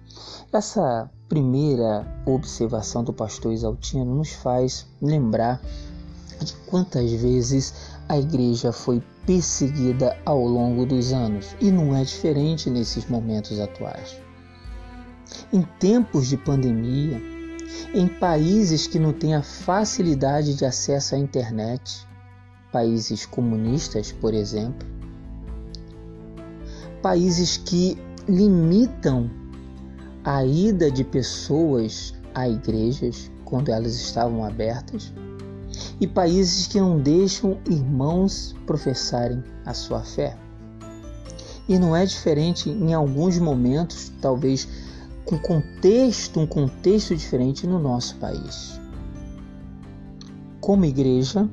Essa 0.52 1.10
primeira 1.28 2.08
observação 2.26 3.04
do 3.04 3.14
pastor 3.14 3.54
Exaltino 3.54 4.06
nos 4.06 4.32
faz 4.32 4.88
lembrar 5.02 5.62
de 6.42 6.54
quantas 6.68 7.12
vezes 7.12 7.74
a 8.08 8.18
igreja 8.18 8.72
foi 8.72 9.04
perseguida 9.26 10.18
ao 10.26 10.44
longo 10.44 10.86
dos 10.86 11.14
anos 11.14 11.56
e 11.62 11.72
não 11.72 11.96
é 11.96 12.04
diferente 12.04 12.70
nesses 12.70 13.08
momentos 13.08 13.60
atuais. 13.60 14.18
Em 15.54 15.62
tempos 15.80 16.28
de 16.28 16.38
pandemia, 16.38 17.22
em 17.94 18.08
países 18.08 18.88
que 18.88 18.98
não 18.98 19.14
têm 19.14 19.36
a 19.36 19.44
facilidade 19.44 20.56
de 20.56 20.66
acesso 20.66 21.14
à 21.14 21.18
internet, 21.20 22.08
países 22.72 23.26
comunistas, 23.26 24.12
por 24.12 24.34
exemplo, 24.34 24.88
países 27.02 27.58
que 27.58 27.98
limitam 28.28 29.30
a 30.24 30.44
ida 30.44 30.92
de 30.92 31.04
pessoas 31.04 32.14
a 32.34 32.48
igrejas 32.48 33.32
quando 33.46 33.70
elas 33.70 33.96
estavam 33.96 34.44
abertas 34.44 35.14
e 36.00 36.08
países 36.08 36.68
que 36.68 36.80
não 36.80 37.00
deixam 37.00 37.58
irmãos 37.70 38.56
professarem 38.66 39.44
a 39.66 39.74
sua 39.74 40.02
fé. 40.02 40.38
E 41.68 41.78
não 41.78 41.96
é 41.96 42.06
diferente 42.06 42.70
em 42.70 42.94
alguns 42.94 43.38
momentos, 43.38 44.12
talvez 44.22 44.68
com 45.26 45.38
contexto, 45.38 46.40
um 46.40 46.48
contexto 46.48 47.16
diferente 47.16 47.68
no 47.68 47.80
nosso 47.80 48.16
país. 48.16 48.80
Como 50.60 50.86
igreja, 50.86 51.48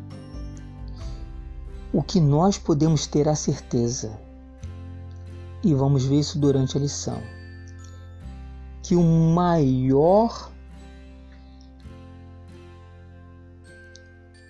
o 1.92 2.02
que 2.02 2.20
nós 2.20 2.56
podemos 2.56 3.06
ter 3.06 3.28
a 3.28 3.34
certeza, 3.34 4.18
e 5.62 5.74
vamos 5.74 6.04
ver 6.04 6.20
isso 6.20 6.38
durante 6.38 6.76
a 6.76 6.80
lição, 6.80 7.20
que 8.86 8.94
o 8.94 9.02
maior 9.02 10.52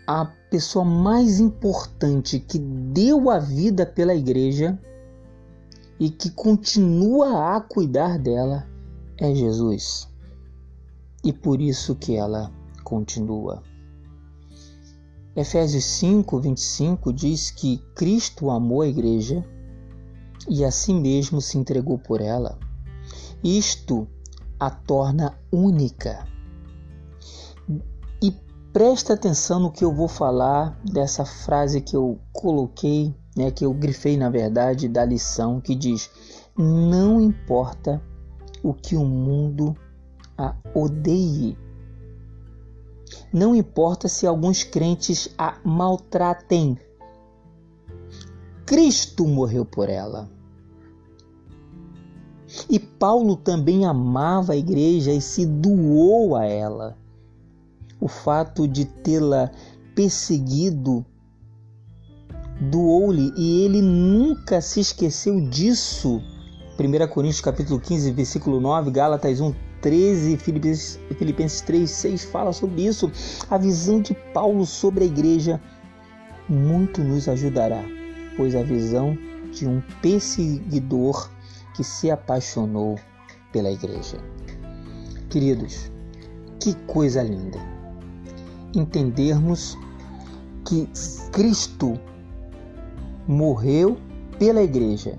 a 0.07 0.26
pessoa 0.50 0.85
mais 0.85 1.40
importante 1.40 2.38
que 2.38 2.59
deu 2.59 3.31
a 3.31 3.38
vida 3.38 3.87
pela 3.87 4.14
igreja 4.14 4.78
e 5.99 6.11
que 6.11 6.28
continua 6.28 7.57
a 7.57 7.61
cuidar 7.62 8.19
dela 8.19 8.69
é 9.16 9.35
Jesus. 9.35 10.07
E 11.25 11.33
por 11.33 11.59
isso 11.59 11.95
que 11.95 12.14
ela 12.14 12.52
continua. 12.85 13.62
Efésios 15.35 15.85
5, 15.85 16.38
25 16.40 17.11
diz 17.11 17.50
que 17.50 17.78
Cristo 17.95 18.50
amou 18.50 18.83
a 18.83 18.87
igreja 18.87 19.43
e 20.47 20.62
a 20.62 20.71
si 20.71 20.93
mesmo 20.93 21.40
se 21.40 21.57
entregou 21.57 21.99
por 21.99 22.21
ela. 22.21 22.59
Isto 23.43 24.07
a 24.58 24.70
torna 24.70 25.38
única 25.52 26.26
Presta 28.76 29.14
atenção 29.14 29.58
no 29.58 29.72
que 29.72 29.82
eu 29.82 29.90
vou 29.90 30.06
falar 30.06 30.78
dessa 30.84 31.25
frase 31.25 31.80
que 31.80 31.96
eu 31.96 32.20
coloquei, 32.30 33.16
né, 33.34 33.50
que 33.50 33.64
eu 33.64 33.72
grifei 33.72 34.18
na 34.18 34.28
verdade 34.28 34.86
da 34.86 35.02
lição 35.02 35.62
que 35.62 35.75
diz: 35.75 36.10
não 36.54 37.18
importa 37.18 38.02
o 38.62 38.75
que 38.75 38.94
o 38.94 39.02
mundo 39.02 39.75
a 40.36 40.54
odeie. 40.75 41.56
Não 43.32 43.56
importa 43.56 44.08
se 44.08 44.26
alguns 44.26 44.62
crentes 44.62 45.34
a 45.38 45.58
maltratem. 45.64 46.78
Cristo 48.66 49.26
morreu 49.26 49.64
por 49.64 49.88
ela. 49.88 50.28
E 52.68 52.78
Paulo 52.78 53.36
também 53.36 53.84
amava 53.84 54.52
a 54.52 54.56
igreja 54.56 55.12
e 55.12 55.20
se 55.20 55.44
doou 55.46 56.36
a 56.36 56.44
ela 56.44 56.96
o 58.00 58.08
fato 58.08 58.68
de 58.68 58.84
tê-la 58.84 59.50
perseguido 59.94 61.04
doou-lhe 62.60 63.32
e 63.36 63.64
ele 63.64 63.82
nunca 63.82 64.60
se 64.60 64.80
esqueceu 64.80 65.40
disso. 65.40 66.22
1 66.78 67.08
Coríntios 67.08 67.40
capítulo 67.40 67.80
15, 67.80 68.12
versículo 68.12 68.60
9, 68.60 68.90
Gálatas 68.90 69.40
1, 69.40 69.52
13, 69.80 70.36
Filipenses, 70.36 71.00
Filipenses 71.18 71.60
3, 71.62 71.90
6 71.90 72.25
fala 72.26 72.52
sobre 72.52 72.86
isso. 72.86 73.10
A 73.50 73.56
visão 73.56 74.00
de 74.00 74.14
Paulo 74.34 74.66
sobre 74.66 75.04
a 75.04 75.06
igreja 75.06 75.60
muito 76.48 77.02
nos 77.02 77.28
ajudará, 77.28 77.82
pois 78.36 78.54
a 78.54 78.62
visão 78.62 79.16
de 79.52 79.66
um 79.66 79.82
perseguidor 80.02 81.30
que 81.76 81.85
se 81.85 82.11
apaixonou 82.11 82.99
pela 83.52 83.71
igreja. 83.71 84.18
Queridos, 85.30 85.90
que 86.59 86.75
coisa 86.87 87.23
linda! 87.23 87.76
entendermos 88.78 89.78
que 90.66 90.88
Cristo 91.33 91.99
morreu 93.26 93.97
pela 94.38 94.62
igreja, 94.62 95.18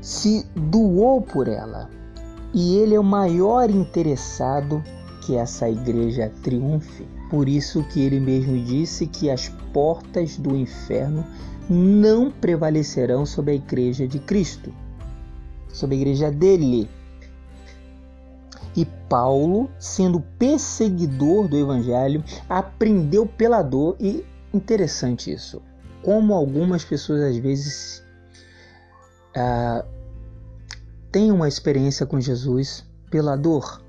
se 0.00 0.46
doou 0.54 1.20
por 1.20 1.48
ela 1.48 1.90
e 2.52 2.76
ele 2.76 2.94
é 2.94 3.00
o 3.00 3.04
maior 3.04 3.70
interessado 3.70 4.82
que 5.22 5.34
essa 5.34 5.68
igreja 5.68 6.30
triunfe. 6.42 7.06
Por 7.30 7.48
isso 7.48 7.82
que 7.84 8.02
ele 8.02 8.20
mesmo 8.20 8.56
disse 8.62 9.06
que 9.06 9.30
as 9.30 9.48
portas 9.72 10.36
do 10.36 10.54
inferno 10.54 11.24
não 11.68 12.30
prevalecerão 12.30 13.24
sobre 13.24 13.52
a 13.52 13.54
igreja 13.54 14.06
de 14.06 14.18
Cristo, 14.18 14.72
sobre 15.68 15.96
a 15.96 15.98
igreja 15.98 16.30
dele. 16.30 16.88
E 18.76 18.84
Paulo, 19.08 19.70
sendo 19.78 20.20
perseguidor 20.38 21.48
do 21.48 21.56
evangelho, 21.56 22.22
aprendeu 22.48 23.26
pela 23.26 23.62
dor 23.62 23.96
e 24.00 24.24
interessante 24.52 25.32
isso. 25.32 25.62
Como 26.02 26.34
algumas 26.34 26.84
pessoas 26.84 27.22
às 27.22 27.36
vezes 27.36 28.04
ah, 29.36 29.84
têm 31.10 31.30
uma 31.30 31.48
experiência 31.48 32.04
com 32.04 32.20
Jesus 32.20 32.84
pela 33.10 33.36
dor. 33.36 33.80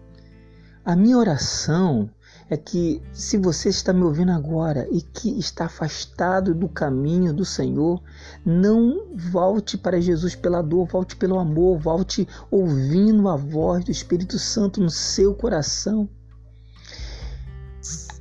A 0.84 0.96
minha 0.96 1.18
oração 1.18 2.10
é 2.50 2.56
que 2.56 3.02
se 3.12 3.38
você 3.38 3.70
está 3.70 3.92
me 3.92 4.04
ouvindo 4.04 4.32
agora 4.32 4.88
e 4.92 5.02
que 5.02 5.40
está 5.40 5.66
afastado 5.66 6.54
do 6.54 6.70
caminho 6.70 7.34
do 7.34 7.44
Senhor, 7.44 8.02
não 8.46 9.08
volte 9.16 9.78
para 9.78 10.00
Jesus 10.00 10.36
pela 10.36 10.62
dor, 10.62 10.88
volte 10.88 11.16
pelo 11.16 11.40
amor, 11.40 11.80
volte 11.80 12.28
ouvindo 12.52 13.28
a 13.28 13.36
voz 13.36 13.84
do 13.84 13.92
Espírito 13.92 14.38
Santo 14.38 14.80
no 14.80 14.90
seu 14.90 15.34
coração. 15.34 16.08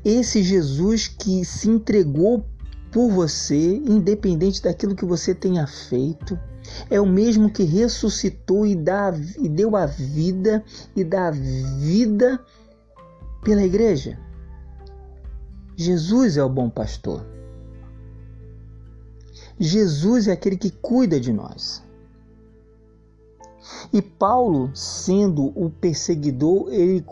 Esse 0.05 0.43
Jesus 0.43 1.09
que 1.09 1.45
se 1.45 1.69
entregou 1.69 2.45
por 2.91 3.11
você, 3.11 3.77
independente 3.77 4.63
daquilo 4.63 4.95
que 4.95 5.05
você 5.05 5.35
tenha 5.35 5.67
feito, 5.67 6.39
é 6.89 7.01
o 7.01 7.07
mesmo 7.07 7.51
que 7.51 7.63
ressuscitou 7.63 8.67
e, 8.67 8.75
dá, 8.75 9.13
e 9.39 9.49
deu 9.49 9.77
a 9.77 9.87
vida 9.87 10.65
e 10.95 11.05
dá 11.05 11.31
vida 11.31 12.41
pela 13.45 13.63
igreja. 13.63 14.19
Jesus 15.77 16.37
é 16.37 16.43
o 16.43 16.49
bom 16.49 16.71
pastor. 16.71 17.25
Jesus 19.59 20.27
é 20.27 20.33
aquele 20.33 20.57
que 20.57 20.71
cuida 20.71 21.21
de 21.21 21.33
nós. 21.33 21.83
E 23.93 24.03
Paulo, 24.03 24.71
sendo 24.75 25.53
o 25.55 25.71
perseguidor, 25.71 26.73
ele 26.73 27.05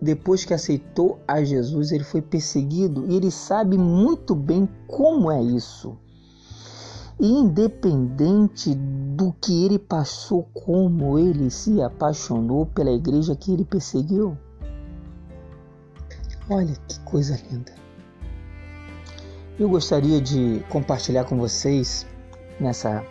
depois 0.00 0.44
que 0.44 0.52
aceitou 0.52 1.18
a 1.26 1.42
Jesus, 1.42 1.90
ele 1.90 2.04
foi 2.04 2.20
perseguido 2.20 3.06
e 3.10 3.16
ele 3.16 3.30
sabe 3.30 3.78
muito 3.78 4.34
bem 4.34 4.68
como 4.86 5.30
é 5.30 5.42
isso. 5.42 5.96
E 7.18 7.26
independente 7.26 8.74
do 8.74 9.32
que 9.40 9.64
ele 9.64 9.78
passou, 9.78 10.46
como 10.52 11.18
ele 11.18 11.50
se 11.50 11.80
apaixonou 11.80 12.66
pela 12.66 12.90
igreja 12.90 13.34
que 13.34 13.52
ele 13.52 13.64
perseguiu. 13.64 14.36
Olha 16.50 16.74
que 16.86 17.00
coisa 17.00 17.40
linda. 17.50 17.72
Eu 19.58 19.66
gostaria 19.68 20.20
de 20.20 20.62
compartilhar 20.68 21.24
com 21.24 21.38
vocês 21.38 22.06
nessa 22.60 23.02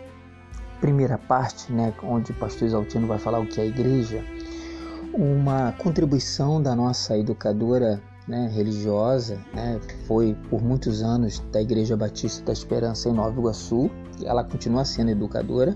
primeira 0.79 1.17
parte, 1.17 1.71
né, 1.71 1.93
onde 2.03 2.31
o 2.31 2.35
pastor 2.35 2.67
Exaltino 2.67 3.07
vai 3.07 3.17
falar 3.17 3.39
o 3.39 3.47
que 3.47 3.59
é 3.59 3.63
a 3.63 3.65
igreja, 3.65 4.23
uma 5.13 5.71
contribuição 5.71 6.61
da 6.61 6.75
nossa 6.75 7.17
educadora 7.17 7.99
né, 8.27 8.51
religiosa, 8.53 9.39
né, 9.51 9.79
foi 10.05 10.37
por 10.49 10.61
muitos 10.61 11.01
anos 11.01 11.39
da 11.51 11.61
Igreja 11.61 11.97
Batista 11.97 12.45
da 12.45 12.53
Esperança 12.53 13.09
em 13.09 13.13
Nova 13.13 13.39
Iguaçu, 13.39 13.89
ela 14.23 14.43
continua 14.43 14.85
sendo 14.85 15.09
educadora 15.09 15.75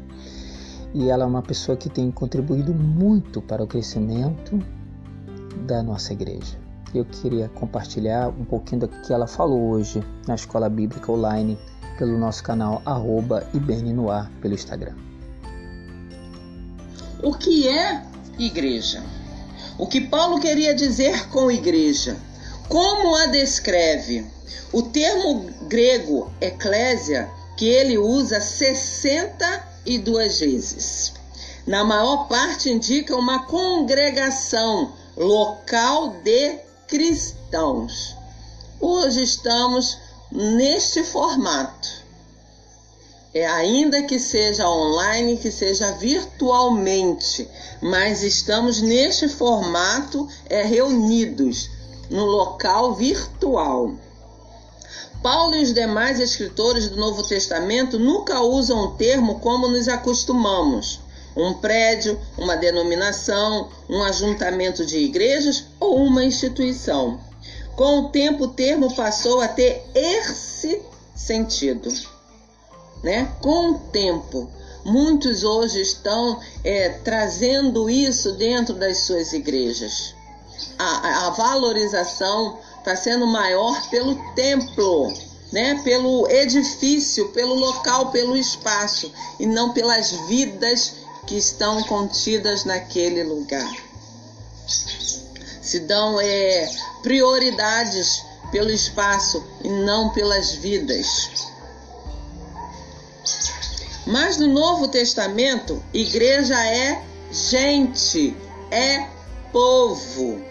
e 0.94 1.10
ela 1.10 1.24
é 1.24 1.28
uma 1.28 1.42
pessoa 1.42 1.76
que 1.76 1.90
tem 1.90 2.12
contribuído 2.12 2.74
muito 2.74 3.42
para 3.42 3.64
o 3.64 3.68
crescimento 3.68 4.60
da 5.66 5.82
nossa 5.82 6.14
igreja. 6.14 6.67
Eu 6.94 7.06
queria 7.06 7.50
compartilhar 7.50 8.30
um 8.30 8.46
pouquinho 8.46 8.82
do 8.82 8.88
que 8.88 9.12
ela 9.12 9.28
falou 9.28 9.72
hoje 9.72 10.02
na 10.26 10.36
Escola 10.36 10.70
Bíblica 10.70 11.12
Online 11.12 11.60
pelo 11.98 12.18
nosso 12.18 12.42
canal 12.44 12.82
arroba 12.86 13.46
pelo 14.42 14.54
Instagram. 14.54 14.96
O 17.22 17.34
que 17.34 17.68
é 17.68 18.04
igreja? 18.40 19.04
O 19.78 19.86
que 19.88 20.00
Paulo 20.02 20.40
queria 20.40 20.74
dizer 20.74 21.28
com 21.30 21.52
igreja? 21.52 22.16
Como 22.70 23.16
a 23.16 23.26
descreve? 23.28 24.26
O 24.72 24.84
termo 24.84 25.50
grego 25.68 26.32
eclésia, 26.40 27.30
que 27.56 27.66
ele 27.66 27.98
usa 27.98 28.40
62 28.40 30.40
vezes. 30.40 31.14
Na 31.66 31.84
maior 31.84 32.28
parte 32.28 32.70
indica 32.70 33.16
uma 33.16 33.46
congregação 33.46 34.94
local 35.18 36.18
de 36.24 36.67
cristãos. 36.88 38.16
Hoje 38.80 39.22
estamos 39.22 39.98
neste 40.32 41.04
formato. 41.04 42.08
É, 43.34 43.46
ainda 43.46 44.02
que 44.04 44.18
seja 44.18 44.68
online, 44.68 45.38
que 45.38 45.52
seja 45.52 45.92
virtualmente, 45.92 47.48
mas 47.82 48.24
estamos 48.24 48.82
neste 48.82 49.28
formato 49.28 50.28
é, 50.50 50.64
reunidos 50.64 51.70
no 52.10 52.26
local 52.26 52.96
virtual. 52.96 53.94
Paulo 55.22 55.56
e 55.56 55.64
os 55.64 55.74
demais 55.74 56.20
escritores 56.20 56.90
do 56.90 56.96
Novo 56.96 57.22
Testamento 57.22 58.00
nunca 58.00 58.42
usam 58.42 58.86
o 58.86 58.96
termo 58.96 59.40
como 59.40 59.68
nos 59.68 59.88
acostumamos. 59.90 61.02
Um 61.38 61.54
prédio, 61.54 62.20
uma 62.38 62.56
denominação, 62.56 63.70
um 63.90 64.02
ajuntamento 64.04 64.86
de 64.86 64.98
igrejas 64.98 65.66
ou 65.80 65.98
uma 65.98 66.24
instituição. 66.24 67.20
Com 67.76 68.02
o 68.02 68.10
tempo, 68.10 68.46
o 68.46 68.48
termo 68.48 68.96
passou 68.96 69.40
a 69.40 69.48
ter 69.48 69.84
esse 69.94 70.82
sentido. 71.16 71.90
Né? 73.04 73.32
Com 73.42 73.72
o 73.72 73.80
tempo, 73.92 74.50
muitos 74.84 75.44
hoje 75.44 75.82
estão 75.82 76.40
é, 76.64 76.90
trazendo 76.90 77.90
isso 77.90 78.34
dentro 78.34 78.74
das 78.74 79.00
suas 79.00 79.32
igrejas 79.32 80.18
a, 80.78 81.28
a 81.28 81.30
valorização 81.32 82.60
está 82.78 82.96
sendo 82.96 83.26
maior 83.28 83.90
pelo 83.90 84.16
templo, 84.34 85.14
né? 85.52 85.82
pelo 85.84 86.30
edifício, 86.30 87.30
pelo 87.30 87.54
local, 87.54 88.12
pelo 88.12 88.38
espaço, 88.38 89.12
e 89.40 89.46
não 89.46 89.74
pelas 89.74 90.12
vidas 90.28 90.96
que 91.28 91.36
estão 91.36 91.84
contidas 91.84 92.64
naquele 92.64 93.24
lugar. 93.24 93.72
Se 95.62 95.82
dão 95.82 96.20
é, 96.20 96.72
prioridades 97.04 98.24
pelo 98.52 98.72
espaço 98.72 99.46
e 99.64 99.70
não 99.70 100.10
pelas 100.10 100.54
vidas. 100.54 101.30
Mas 104.06 104.38
no 104.38 104.48
Novo 104.48 104.88
Testamento, 104.88 105.84
igreja 105.94 106.56
é 106.66 107.04
gente, 107.30 108.36
é 108.72 109.10
povo 109.52 110.42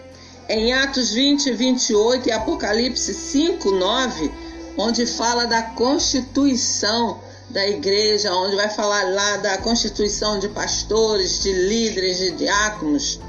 em 0.47 0.73
Atos 0.73 1.11
20, 1.11 1.51
28 1.53 2.29
e 2.29 2.31
Apocalipse 2.31 3.13
5, 3.13 3.71
9, 3.71 4.31
onde 4.77 5.05
fala 5.07 5.45
da 5.45 5.61
constituição 5.61 7.19
da 7.49 7.67
igreja, 7.67 8.33
onde 8.33 8.55
vai 8.55 8.69
falar 8.69 9.03
lá 9.13 9.37
da 9.37 9.57
constituição 9.59 10.37
de 10.39 10.49
pastores, 10.49 11.41
de 11.41 11.51
líderes, 11.51 12.17
de 12.17 12.31
diáconos. 12.31 13.19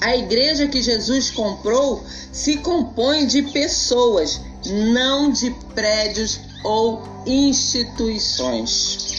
A 0.00 0.16
igreja 0.16 0.66
que 0.66 0.82
Jesus 0.82 1.30
comprou 1.30 2.02
se 2.32 2.56
compõe 2.58 3.26
de 3.26 3.42
pessoas, 3.42 4.40
não 4.66 5.30
de 5.30 5.50
prédios 5.74 6.40
ou 6.64 7.02
instituições. 7.26 9.10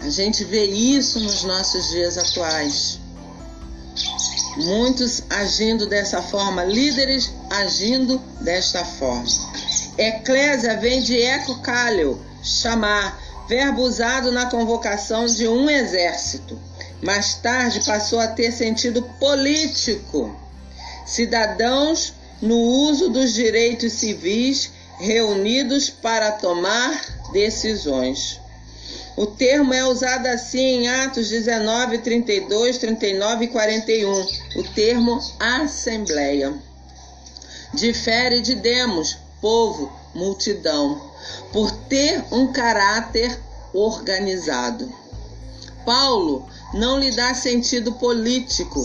A 0.00 0.10
gente 0.10 0.44
vê 0.44 0.66
isso 0.66 1.18
nos 1.20 1.44
nossos 1.44 1.88
dias 1.88 2.18
atuais. 2.18 3.00
Muitos 4.58 5.22
agindo 5.30 5.86
dessa 5.86 6.20
forma, 6.20 6.62
líderes 6.62 7.32
agindo 7.50 8.18
desta 8.42 8.84
forma. 8.84 9.53
Eclésia 9.96 10.76
vem 10.76 11.00
de 11.00 11.16
ecocalio, 11.16 12.20
chamar, 12.42 13.16
verbo 13.48 13.82
usado 13.82 14.32
na 14.32 14.46
convocação 14.46 15.26
de 15.26 15.46
um 15.46 15.70
exército. 15.70 16.58
Mais 17.00 17.34
tarde 17.34 17.80
passou 17.84 18.18
a 18.18 18.26
ter 18.26 18.50
sentido 18.50 19.02
político. 19.20 20.34
Cidadãos 21.06 22.12
no 22.42 22.56
uso 22.56 23.08
dos 23.08 23.34
direitos 23.34 23.92
civis 23.92 24.72
reunidos 24.98 25.90
para 25.90 26.32
tomar 26.32 27.00
decisões. 27.32 28.40
O 29.16 29.26
termo 29.26 29.72
é 29.72 29.84
usado 29.84 30.26
assim 30.26 30.82
em 30.82 30.88
Atos 30.88 31.28
19, 31.28 31.98
32, 31.98 32.78
39 32.78 33.44
e 33.44 33.48
41. 33.48 34.26
O 34.56 34.62
termo 34.74 35.20
assembleia. 35.38 36.52
Difere 37.72 38.40
de 38.40 38.56
demos, 38.56 39.18
povo, 39.44 39.92
multidão, 40.14 40.98
por 41.52 41.70
ter 41.70 42.24
um 42.32 42.50
caráter 42.50 43.38
organizado. 43.74 44.90
Paulo 45.84 46.48
não 46.72 46.98
lhe 46.98 47.10
dá 47.14 47.34
sentido 47.34 47.92
político, 47.92 48.80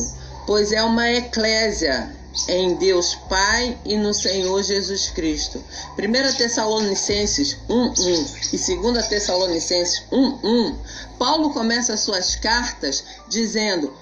pois 0.46 0.74
é 0.74 0.84
uma 0.84 1.10
eclésia, 1.10 2.14
em 2.50 2.76
Deus 2.76 3.16
Pai 3.30 3.80
e 3.86 3.96
no 3.96 4.14
Senhor 4.14 4.62
Jesus 4.62 5.10
Cristo. 5.12 5.64
1 5.98 6.38
Tessalonicenses 6.38 7.58
1:1 7.70 8.54
e 8.54 8.76
2 8.76 9.08
Tessalonicenses 9.08 10.04
1:1, 10.12 10.76
Paulo 11.18 11.54
começa 11.54 11.96
suas 11.96 12.36
cartas 12.36 13.06
dizendo: 13.30 13.94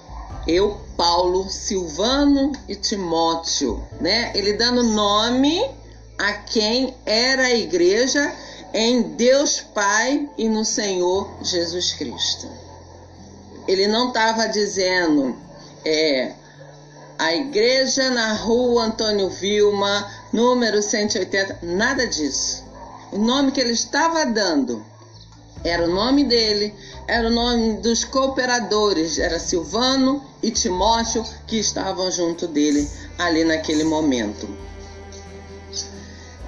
eu, 0.44 0.80
Paulo, 0.96 1.48
Silvano 1.48 2.50
e 2.66 2.74
Timóteo, 2.74 3.86
né? 4.00 4.32
Ele 4.34 4.54
dando 4.54 4.82
nome 4.82 5.78
a 6.18 6.32
quem 6.32 6.94
era 7.06 7.44
a 7.44 7.54
igreja 7.54 8.34
em 8.74 9.02
Deus 9.02 9.60
Pai 9.60 10.28
e 10.36 10.48
no 10.48 10.64
Senhor 10.64 11.38
Jesus 11.42 11.92
Cristo. 11.92 12.48
Ele 13.66 13.86
não 13.86 14.08
estava 14.08 14.46
dizendo 14.48 15.36
é, 15.84 16.32
a 17.18 17.34
igreja 17.34 18.10
na 18.10 18.32
rua 18.32 18.84
Antônio 18.84 19.28
Vilma, 19.30 20.10
número 20.32 20.82
180, 20.82 21.60
nada 21.62 22.06
disso. 22.06 22.64
O 23.12 23.18
nome 23.18 23.52
que 23.52 23.60
ele 23.60 23.72
estava 23.72 24.26
dando 24.26 24.84
era 25.64 25.84
o 25.84 25.92
nome 25.92 26.24
dele, 26.24 26.74
era 27.06 27.26
o 27.26 27.32
nome 27.32 27.78
dos 27.78 28.04
cooperadores, 28.04 29.18
era 29.18 29.38
Silvano 29.38 30.22
e 30.42 30.50
Timóteo 30.50 31.24
que 31.46 31.58
estavam 31.58 32.10
junto 32.10 32.46
dele 32.46 32.88
ali 33.18 33.44
naquele 33.44 33.84
momento. 33.84 34.67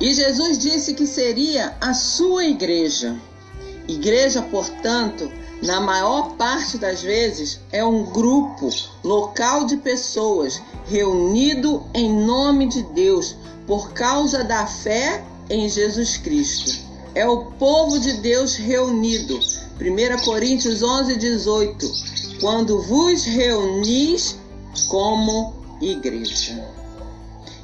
E 0.00 0.14
Jesus 0.14 0.58
disse 0.58 0.94
que 0.94 1.06
seria 1.06 1.76
a 1.78 1.92
sua 1.92 2.44
igreja. 2.44 3.20
Igreja, 3.86 4.40
portanto, 4.40 5.30
na 5.62 5.78
maior 5.78 6.36
parte 6.36 6.78
das 6.78 7.02
vezes, 7.02 7.60
é 7.70 7.84
um 7.84 8.04
grupo 8.04 8.70
local 9.04 9.66
de 9.66 9.76
pessoas 9.76 10.62
reunido 10.86 11.84
em 11.92 12.10
nome 12.10 12.66
de 12.66 12.82
Deus 12.94 13.36
por 13.66 13.92
causa 13.92 14.42
da 14.42 14.66
fé 14.66 15.22
em 15.50 15.68
Jesus 15.68 16.16
Cristo. 16.16 16.80
É 17.14 17.28
o 17.28 17.46
povo 17.52 17.98
de 17.98 18.14
Deus 18.14 18.54
reunido. 18.54 19.38
1 19.78 20.24
Coríntios 20.24 20.82
11, 20.82 21.16
18. 21.16 21.92
Quando 22.40 22.80
vos 22.80 23.24
reunis 23.24 24.38
como 24.88 25.52
igreja. 25.82 26.79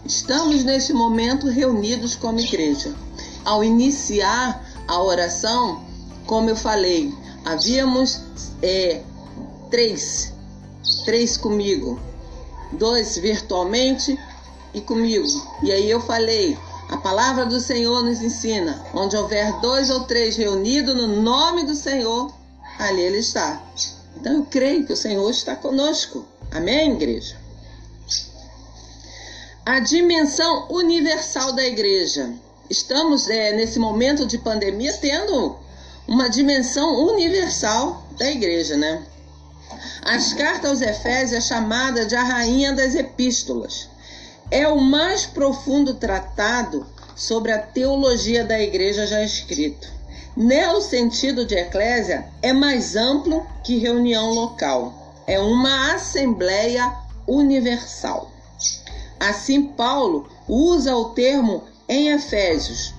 Estamos 0.06 0.62
nesse 0.62 0.92
momento 0.92 1.48
reunidos 1.48 2.14
como 2.14 2.38
igreja. 2.38 2.94
Ao 3.44 3.64
iniciar 3.64 4.64
a 4.86 5.02
oração, 5.02 5.84
como 6.26 6.48
eu 6.48 6.54
falei, 6.54 7.12
havíamos 7.44 8.20
é, 8.62 9.02
três, 9.68 10.32
três 11.04 11.36
comigo, 11.36 11.98
dois 12.72 13.18
virtualmente 13.18 14.16
e 14.72 14.80
comigo. 14.80 15.26
E 15.64 15.72
aí 15.72 15.90
eu 15.90 16.00
falei, 16.00 16.56
a 16.88 16.98
palavra 16.98 17.44
do 17.44 17.58
Senhor 17.58 18.04
nos 18.04 18.22
ensina: 18.22 18.80
onde 18.94 19.16
houver 19.16 19.60
dois 19.60 19.90
ou 19.90 20.04
três 20.04 20.36
reunidos 20.36 20.94
no 20.94 21.20
nome 21.20 21.64
do 21.64 21.74
Senhor, 21.74 22.32
ali 22.78 23.00
Ele 23.00 23.18
está. 23.18 23.60
Então 24.16 24.34
eu 24.34 24.46
creio 24.48 24.86
que 24.86 24.92
o 24.92 24.96
Senhor 24.96 25.28
está 25.28 25.56
conosco. 25.56 26.24
Amém, 26.52 26.92
igreja? 26.92 27.45
A 29.66 29.81
dimensão 29.81 30.68
universal 30.70 31.52
da 31.52 31.64
igreja. 31.64 32.33
Estamos 32.70 33.29
é, 33.29 33.52
nesse 33.52 33.79
momento 33.81 34.24
de 34.24 34.38
pandemia 34.38 34.92
tendo 34.94 35.59
uma 36.07 36.29
dimensão 36.29 37.05
universal 37.05 38.07
da 38.16 38.31
igreja, 38.31 38.76
né? 38.76 39.02
As 40.02 40.33
cartas 40.33 40.70
aos 40.70 40.81
Efésios 40.81 41.33
é 41.33 41.40
chamada 41.40 42.07
de 42.07 42.14
a 42.14 42.22
rainha 42.22 42.72
das 42.72 42.94
epístolas 42.94 43.88
é 44.50 44.68
o 44.68 44.81
mais 44.81 45.26
profundo 45.26 45.94
tratado 45.94 46.87
sobre 47.16 47.50
a 47.50 47.59
teologia 47.59 48.44
da 48.44 48.61
igreja 48.61 49.07
já 49.07 49.22
escrito. 49.22 49.88
Nele, 50.37 50.74
o 50.74 50.81
sentido 50.81 51.44
de 51.44 51.57
eclésia 51.57 52.26
é 52.40 52.52
mais 52.52 52.94
amplo 52.94 53.44
que 53.64 53.79
reunião 53.79 54.31
local. 54.31 54.94
É 55.26 55.40
uma 55.40 55.94
assembleia 55.94 56.92
universal. 57.26 58.36
Assim, 59.18 59.62
Paulo 59.62 60.29
usa 60.48 60.94
o 60.94 61.11
termo 61.11 61.64
em 61.88 62.09
Efésios. 62.11 62.94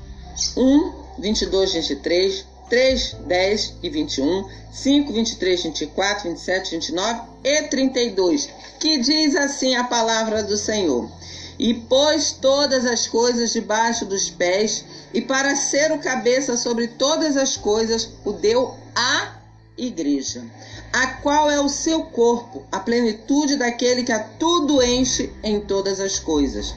1, 0.55 0.93
22, 1.19 1.73
23, 1.73 2.45
3, 2.69 3.15
10 3.25 3.73
e 3.81 3.89
21, 3.89 4.49
5, 4.71 5.13
23, 5.13 5.63
24, 5.63 6.29
27, 6.29 6.71
29 6.71 7.21
e 7.43 7.63
32, 7.63 8.49
que 8.79 8.97
diz 8.99 9.35
assim 9.35 9.75
a 9.75 9.85
palavra 9.85 10.43
do 10.43 10.57
Senhor. 10.57 11.09
E 11.57 11.73
pôs 11.73 12.33
todas 12.33 12.85
as 12.85 13.07
coisas 13.07 13.51
debaixo 13.51 14.05
dos 14.05 14.29
pés, 14.29 14.85
e 15.13 15.21
para 15.21 15.55
ser 15.55 15.91
o 15.91 15.99
cabeça 15.99 16.55
sobre 16.55 16.87
todas 16.87 17.35
as 17.35 17.57
coisas, 17.57 18.09
o 18.23 18.31
deu 18.31 18.75
à 18.95 19.37
igreja, 19.77 20.43
a 20.91 21.07
qual 21.07 21.49
é 21.49 21.59
o 21.59 21.69
seu 21.69 22.03
corpo, 22.03 22.65
a 22.71 22.79
plenitude 22.79 23.55
daquele 23.55 24.03
que 24.03 24.11
a 24.11 24.19
tudo 24.19 24.81
enche 24.81 25.31
em 25.43 25.59
todas 25.59 25.99
as 25.99 26.19
coisas. 26.19 26.73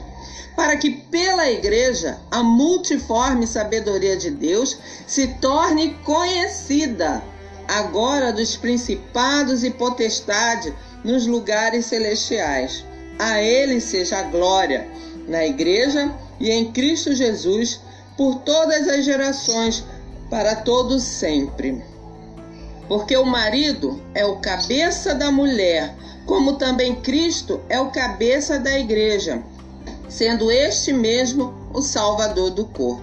Para 0.55 0.77
que 0.77 0.89
pela 0.89 1.49
igreja 1.49 2.19
a 2.29 2.43
multiforme 2.43 3.47
sabedoria 3.47 4.17
de 4.17 4.29
Deus 4.29 4.77
se 5.07 5.27
torne 5.35 5.95
conhecida 6.03 7.23
agora 7.67 8.33
dos 8.33 8.55
principados 8.57 9.63
e 9.63 9.71
potestades 9.71 10.73
nos 11.03 11.25
lugares 11.25 11.85
celestiais 11.85 12.83
a 13.21 13.39
Ele 13.39 13.79
seja 13.79 14.17
a 14.17 14.23
glória 14.23 14.87
na 15.27 15.45
Igreja 15.45 16.11
e 16.39 16.49
em 16.49 16.71
Cristo 16.71 17.13
Jesus 17.13 17.79
por 18.17 18.39
todas 18.39 18.87
as 18.87 19.05
gerações, 19.05 19.83
para 20.27 20.55
todos 20.55 21.03
sempre. 21.03 21.83
Porque 22.91 23.15
o 23.15 23.25
marido 23.25 24.01
é 24.13 24.25
o 24.25 24.41
cabeça 24.41 25.15
da 25.15 25.31
mulher, 25.31 25.95
como 26.25 26.57
também 26.57 26.93
Cristo 26.93 27.61
é 27.69 27.79
o 27.79 27.89
cabeça 27.89 28.59
da 28.59 28.77
igreja, 28.77 29.41
sendo 30.09 30.51
este 30.51 30.91
mesmo 30.91 31.53
o 31.73 31.81
Salvador 31.81 32.49
do 32.49 32.65
corpo. 32.65 33.01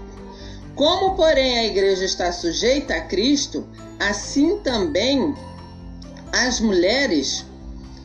Como, 0.74 1.14
porém, 1.14 1.58
a 1.58 1.64
igreja 1.64 2.04
está 2.04 2.30
sujeita 2.30 2.96
a 2.96 3.00
Cristo, 3.00 3.66
assim 3.98 4.58
também 4.58 5.34
as 6.34 6.60
mulheres 6.60 7.46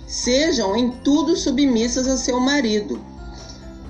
sejam 0.07 0.77
em 0.77 0.89
tudo 0.89 1.35
submissas 1.35 2.07
a 2.07 2.15
seu 2.15 2.39
marido, 2.39 3.03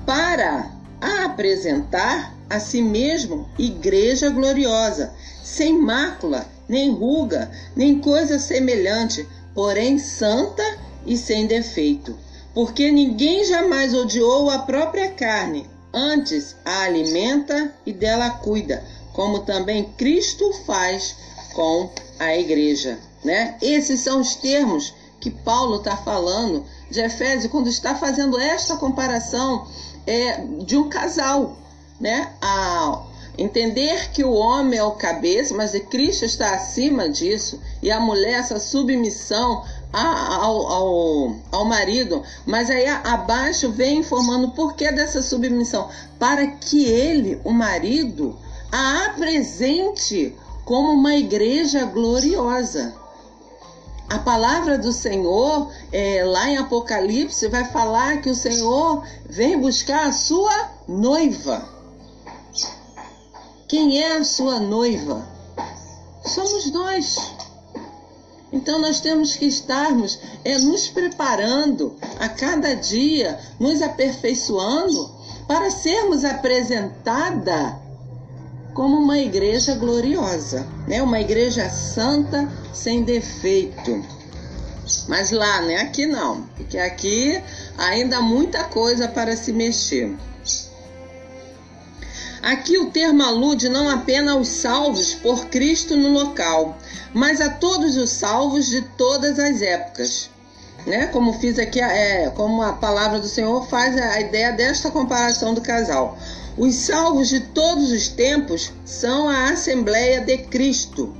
para 0.03 0.71
apresentar 0.99 2.33
a 2.49 2.59
si 2.59 2.81
mesmo 2.81 3.47
igreja 3.59 4.31
gloriosa, 4.31 5.13
sem 5.43 5.79
mácula, 5.79 6.51
nem 6.67 6.91
ruga, 6.91 7.51
nem 7.75 7.99
coisa 7.99 8.39
semelhante, 8.39 9.27
porém 9.53 9.97
santa 9.97 10.63
e 11.05 11.17
sem 11.17 11.47
defeito. 11.47 12.17
Porque 12.53 12.91
ninguém 12.91 13.43
jamais 13.45 13.93
odiou 13.93 14.49
a 14.49 14.59
própria 14.59 15.11
carne, 15.11 15.69
antes 15.93 16.55
a 16.63 16.83
alimenta 16.83 17.73
e 17.85 17.91
dela 17.91 18.29
cuida, 18.29 18.83
como 19.13 19.39
também 19.39 19.91
Cristo 19.97 20.51
faz 20.65 21.15
com 21.53 21.89
a 22.19 22.35
igreja, 22.35 22.99
né? 23.23 23.57
Esses 23.61 23.99
são 23.99 24.21
os 24.21 24.35
termos 24.35 24.93
que 25.19 25.29
Paulo 25.29 25.77
está 25.77 25.95
falando 25.95 26.65
de 26.89 26.99
Efésio 26.99 27.49
quando 27.49 27.67
está 27.67 27.95
fazendo 27.95 28.39
esta 28.39 28.75
comparação 28.75 29.67
é, 30.05 30.45
de 30.65 30.75
um 30.77 30.89
casal, 30.89 31.57
né? 31.99 32.33
A 32.41 33.03
entender 33.37 34.11
que 34.11 34.23
o 34.23 34.33
homem 34.33 34.79
é 34.79 34.83
o 34.83 34.91
cabeça, 34.91 35.53
mas 35.55 35.71
Cristo 35.89 36.25
está 36.25 36.53
acima 36.53 37.09
disso 37.09 37.59
e 37.81 37.91
a 37.91 37.99
mulher 37.99 38.39
essa 38.39 38.59
submissão 38.59 39.63
ao, 39.91 40.67
ao, 40.67 41.35
ao 41.51 41.65
marido, 41.65 42.23
mas 42.45 42.69
aí 42.69 42.87
abaixo 42.87 43.71
vem 43.71 43.99
informando 43.99 44.47
o 44.47 44.51
porquê 44.51 44.91
dessa 44.91 45.21
submissão, 45.21 45.89
para 46.17 46.47
que 46.47 46.85
ele, 46.85 47.39
o 47.43 47.51
marido, 47.51 48.35
a 48.71 49.05
apresente 49.05 50.35
como 50.65 50.91
uma 50.93 51.15
igreja 51.15 51.85
gloriosa. 51.85 52.95
A 54.09 54.19
palavra 54.19 54.77
do 54.77 54.91
Senhor, 54.91 55.71
é, 55.91 56.23
lá 56.23 56.49
em 56.49 56.57
Apocalipse, 56.57 57.47
vai 57.47 57.65
falar 57.65 58.21
que 58.21 58.29
o 58.29 58.35
Senhor 58.35 59.03
vem 59.27 59.59
buscar 59.59 60.07
a 60.07 60.11
sua 60.11 60.69
noiva. 60.87 61.72
Quem 63.73 63.99
é 63.99 64.17
a 64.17 64.23
sua 64.23 64.59
noiva? 64.59 65.27
Somos 66.23 66.71
nós. 66.71 67.15
Então 68.51 68.77
nós 68.77 69.01
temos 69.01 69.35
que 69.35 69.47
estarmos 69.47 70.19
é, 70.45 70.59
nos 70.59 70.89
preparando 70.89 71.95
a 72.19 72.29
cada 72.29 72.75
dia, 72.75 73.39
nos 73.59 73.81
aperfeiçoando 73.81 75.09
para 75.47 75.71
sermos 75.71 76.23
apresentada 76.23 77.81
como 78.75 78.95
uma 78.95 79.17
igreja 79.17 79.73
gloriosa, 79.73 80.67
né? 80.87 81.01
Uma 81.01 81.19
igreja 81.19 81.67
santa 81.67 82.47
sem 82.71 83.01
defeito. 83.01 84.05
Mas 85.07 85.31
lá, 85.31 85.61
né? 85.61 85.77
Aqui 85.77 86.05
não, 86.05 86.43
porque 86.55 86.77
aqui 86.77 87.41
ainda 87.75 88.17
há 88.17 88.21
muita 88.21 88.65
coisa 88.65 89.07
para 89.07 89.35
se 89.35 89.51
mexer. 89.51 90.15
Aqui 92.43 92.77
o 92.77 92.91
termo 92.91 93.23
alude 93.23 93.69
não 93.69 93.89
apenas 93.89 94.35
aos 94.35 94.47
salvos 94.49 95.13
por 95.13 95.45
Cristo 95.45 95.95
no 95.95 96.09
local, 96.09 96.77
mas 97.13 97.39
a 97.39 97.49
todos 97.49 97.95
os 97.95 98.09
salvos 98.09 98.67
de 98.67 98.81
todas 98.81 99.39
as 99.39 99.61
épocas. 99.61 100.29
Né? 100.85 101.07
Como 101.07 101.39
fiz 101.39 101.57
aqui, 101.57 101.79
é, 101.79 102.29
como 102.31 102.61
a 102.61 102.73
palavra 102.73 103.21
do 103.21 103.29
Senhor 103.29 103.65
faz 103.69 103.95
a 103.97 104.19
ideia 104.19 104.51
desta 104.51 104.91
comparação 104.91 105.53
do 105.53 105.61
casal. 105.61 106.17
Os 106.57 106.75
salvos 106.75 107.29
de 107.29 107.39
todos 107.39 107.93
os 107.93 108.09
tempos 108.09 108.73
são 108.83 109.29
a 109.29 109.51
Assembleia 109.51 110.19
de 110.19 110.39
Cristo. 110.39 111.15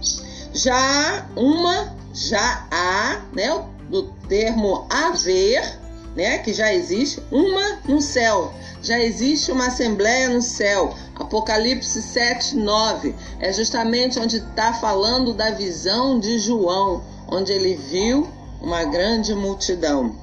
Já 0.52 0.76
há 0.76 1.26
uma, 1.40 1.96
já 2.14 2.68
há, 2.70 3.22
né, 3.34 3.64
do 3.90 4.04
termo 4.28 4.86
haver, 4.90 5.80
né, 6.16 6.38
que 6.40 6.54
já 6.54 6.74
existe, 6.74 7.22
uma 7.32 7.80
no 7.88 8.02
céu. 8.02 8.54
Já 8.82 9.00
existe 9.00 9.52
uma 9.52 9.68
Assembleia 9.68 10.30
no 10.30 10.42
céu. 10.42 10.94
Apocalipse 11.16 12.02
7, 12.02 12.56
9 12.56 13.16
é 13.40 13.52
justamente 13.54 14.20
onde 14.20 14.38
está 14.38 14.74
falando 14.74 15.34
da 15.34 15.52
visão 15.52 16.20
de 16.20 16.38
João, 16.40 17.04
onde 17.28 17.52
ele 17.52 17.76
viu 17.76 18.28
uma 18.62 18.84
grande 18.84 19.34
multidão. 19.34 20.16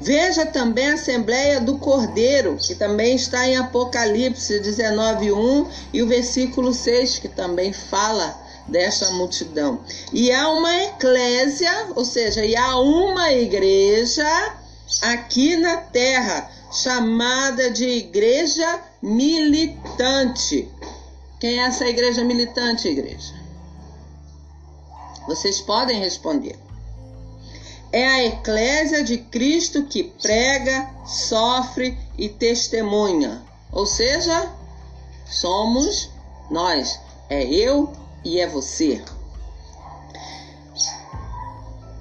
Veja 0.00 0.46
também 0.46 0.90
a 0.90 0.94
Assembleia 0.94 1.60
do 1.60 1.76
Cordeiro, 1.78 2.56
que 2.56 2.74
também 2.74 3.16
está 3.16 3.48
em 3.48 3.56
Apocalipse 3.56 4.60
19:1 4.60 5.66
e 5.92 6.02
o 6.02 6.06
versículo 6.06 6.72
6, 6.72 7.18
que 7.18 7.28
também 7.28 7.72
fala 7.72 8.38
desta 8.68 9.10
multidão. 9.10 9.80
E 10.12 10.30
há 10.30 10.48
uma 10.50 10.84
eclésia, 10.84 11.88
ou 11.96 12.04
seja, 12.04 12.44
e 12.44 12.54
há 12.54 12.78
uma 12.78 13.32
igreja 13.32 14.24
aqui 15.02 15.56
na 15.56 15.76
terra, 15.76 16.50
chamada 16.72 17.70
de 17.70 17.86
igreja 17.86 18.82
militante. 19.02 20.68
Quem 21.40 21.60
é 21.60 21.66
essa 21.66 21.86
igreja 21.86 22.24
militante, 22.24 22.88
igreja? 22.88 23.34
Vocês 25.26 25.60
podem 25.60 26.00
responder 26.00 26.58
é 27.92 28.06
a 28.06 28.24
eclésia 28.24 29.02
de 29.02 29.18
Cristo 29.18 29.84
que 29.84 30.04
prega, 30.04 30.90
sofre 31.06 31.96
e 32.16 32.28
testemunha. 32.28 33.42
Ou 33.72 33.86
seja, 33.86 34.52
somos 35.26 36.10
nós, 36.50 37.00
é 37.28 37.44
eu 37.44 37.92
e 38.24 38.40
é 38.40 38.46
você. 38.46 39.02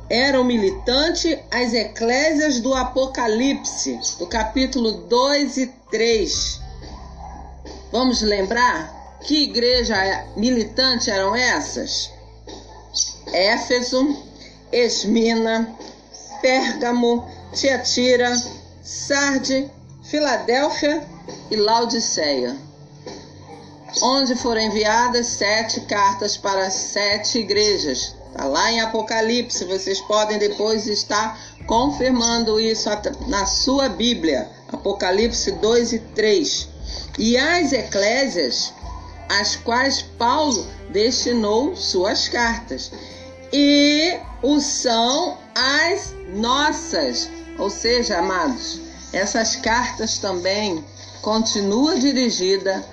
Eram 0.09 0.43
militantes 0.45 1.37
as 1.51 1.73
eclésias 1.73 2.61
do 2.61 2.73
Apocalipse, 2.73 3.99
do 4.17 4.25
capítulo 4.25 4.91
2 4.91 5.57
e 5.57 5.67
3. 5.91 6.61
Vamos 7.91 8.21
lembrar 8.21 9.19
que 9.21 9.43
igreja 9.43 9.95
militante 10.37 11.09
eram 11.09 11.35
essas? 11.35 12.09
Éfeso, 13.33 14.23
Esmina, 14.71 15.75
Pérgamo, 16.41 17.27
Tiatira, 17.53 18.33
Sarde, 18.81 19.69
Filadélfia 20.03 21.05
e 21.51 21.57
Laodiceia, 21.57 22.55
onde 24.01 24.35
foram 24.35 24.61
enviadas 24.61 25.27
sete 25.27 25.81
cartas 25.81 26.37
para 26.37 26.69
sete 26.69 27.39
igrejas. 27.39 28.16
Está 28.31 28.45
lá 28.45 28.71
em 28.71 28.79
Apocalipse, 28.81 29.65
vocês 29.65 29.99
podem 30.01 30.37
depois 30.37 30.85
estar 30.87 31.39
confirmando 31.65 32.59
isso 32.59 32.89
na 33.27 33.45
sua 33.45 33.89
Bíblia, 33.89 34.49
Apocalipse 34.71 35.51
2 35.51 35.93
e 35.93 35.99
3. 35.99 36.69
E 37.17 37.37
as 37.37 37.73
eclésias, 37.73 38.73
às 39.27 39.55
quais 39.55 40.01
Paulo 40.01 40.65
destinou 40.89 41.75
suas 41.75 42.27
cartas. 42.29 42.91
E 43.51 44.17
o 44.41 44.59
são 44.59 45.37
as 45.55 46.13
nossas, 46.29 47.29
ou 47.57 47.69
seja, 47.69 48.19
amados, 48.19 48.79
essas 49.11 49.55
cartas 49.55 50.17
também 50.17 50.83
continuam 51.21 51.97
dirigidas 51.97 52.83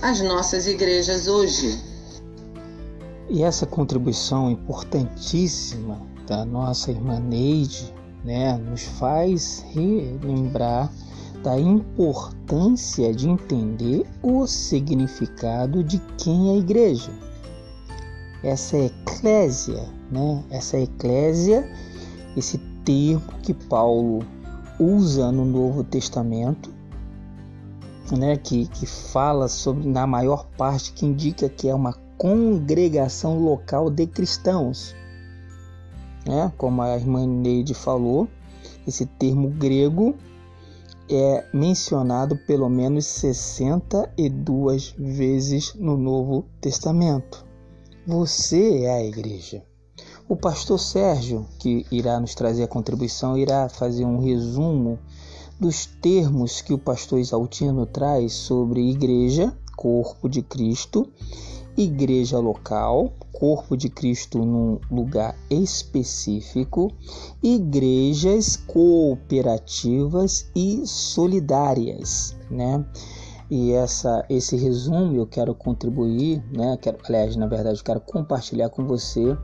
às 0.00 0.20
nossas 0.20 0.66
igrejas 0.66 1.26
hoje. 1.26 1.95
E 3.28 3.42
essa 3.42 3.66
contribuição 3.66 4.50
importantíssima 4.50 6.00
da 6.26 6.44
nossa 6.44 6.92
irmã 6.92 7.18
Neide 7.18 7.92
né, 8.24 8.56
nos 8.56 8.84
faz 8.84 9.64
relembrar 9.72 10.92
da 11.42 11.58
importância 11.58 13.12
de 13.12 13.28
entender 13.28 14.06
o 14.22 14.46
significado 14.46 15.82
de 15.82 15.98
quem 16.18 16.50
é 16.50 16.52
a 16.54 16.58
igreja. 16.58 17.10
Essa 18.42 18.76
eclésia, 18.78 19.88
né? 20.10 20.44
Essa 20.50 20.78
eclésia, 20.78 21.68
esse 22.36 22.58
termo 22.84 23.32
que 23.42 23.52
Paulo 23.52 24.24
usa 24.78 25.32
no 25.32 25.44
Novo 25.44 25.82
Testamento, 25.82 26.70
né, 28.16 28.36
que, 28.36 28.68
que 28.68 28.86
fala 28.86 29.48
sobre, 29.48 29.88
na 29.88 30.06
maior 30.06 30.46
parte, 30.56 30.92
que 30.92 31.06
indica 31.06 31.48
que 31.48 31.68
é 31.68 31.74
uma 31.74 31.92
congregação 32.18 33.38
local 33.38 33.90
de 33.90 34.06
cristãos. 34.06 34.94
Né? 36.26 36.52
Como 36.56 36.82
a 36.82 36.96
irmã 36.96 37.26
Neide 37.26 37.74
falou, 37.74 38.28
esse 38.86 39.06
termo 39.06 39.48
grego 39.48 40.14
é 41.08 41.44
mencionado 41.52 42.36
pelo 42.36 42.68
menos 42.68 43.06
62 43.06 44.94
vezes 44.98 45.74
no 45.74 45.96
Novo 45.96 46.44
Testamento. 46.60 47.46
Você 48.06 48.82
é 48.82 48.94
a 48.94 49.04
igreja. 49.04 49.62
O 50.28 50.36
pastor 50.36 50.78
Sérgio, 50.78 51.46
que 51.58 51.86
irá 51.90 52.18
nos 52.18 52.34
trazer 52.34 52.64
a 52.64 52.68
contribuição, 52.68 53.38
irá 53.38 53.68
fazer 53.68 54.04
um 54.04 54.18
resumo 54.18 54.98
dos 55.58 55.86
termos 55.86 56.60
que 56.60 56.74
o 56.74 56.78
pastor 56.78 57.18
Exaltino 57.18 57.86
traz 57.86 58.32
sobre 58.32 58.90
igreja, 58.90 59.56
corpo 59.76 60.28
de 60.28 60.42
Cristo, 60.42 61.08
igreja 61.76 62.38
local, 62.38 63.12
corpo 63.32 63.76
de 63.76 63.88
Cristo 63.88 64.38
num 64.38 64.80
lugar 64.90 65.36
específico, 65.50 66.92
igrejas 67.42 68.56
cooperativas 68.56 70.50
e 70.54 70.86
solidárias, 70.86 72.34
né? 72.50 72.84
E 73.50 73.72
essa, 73.72 74.24
esse 74.28 74.56
resumo 74.56 75.14
eu 75.14 75.26
quero 75.26 75.54
contribuir, 75.54 76.42
né? 76.50 76.76
Quero, 76.80 76.98
aliás, 77.06 77.36
na 77.36 77.46
verdade, 77.46 77.82
quero 77.82 78.00
compartilhar 78.00 78.70
com 78.70 78.84
você 78.84 79.36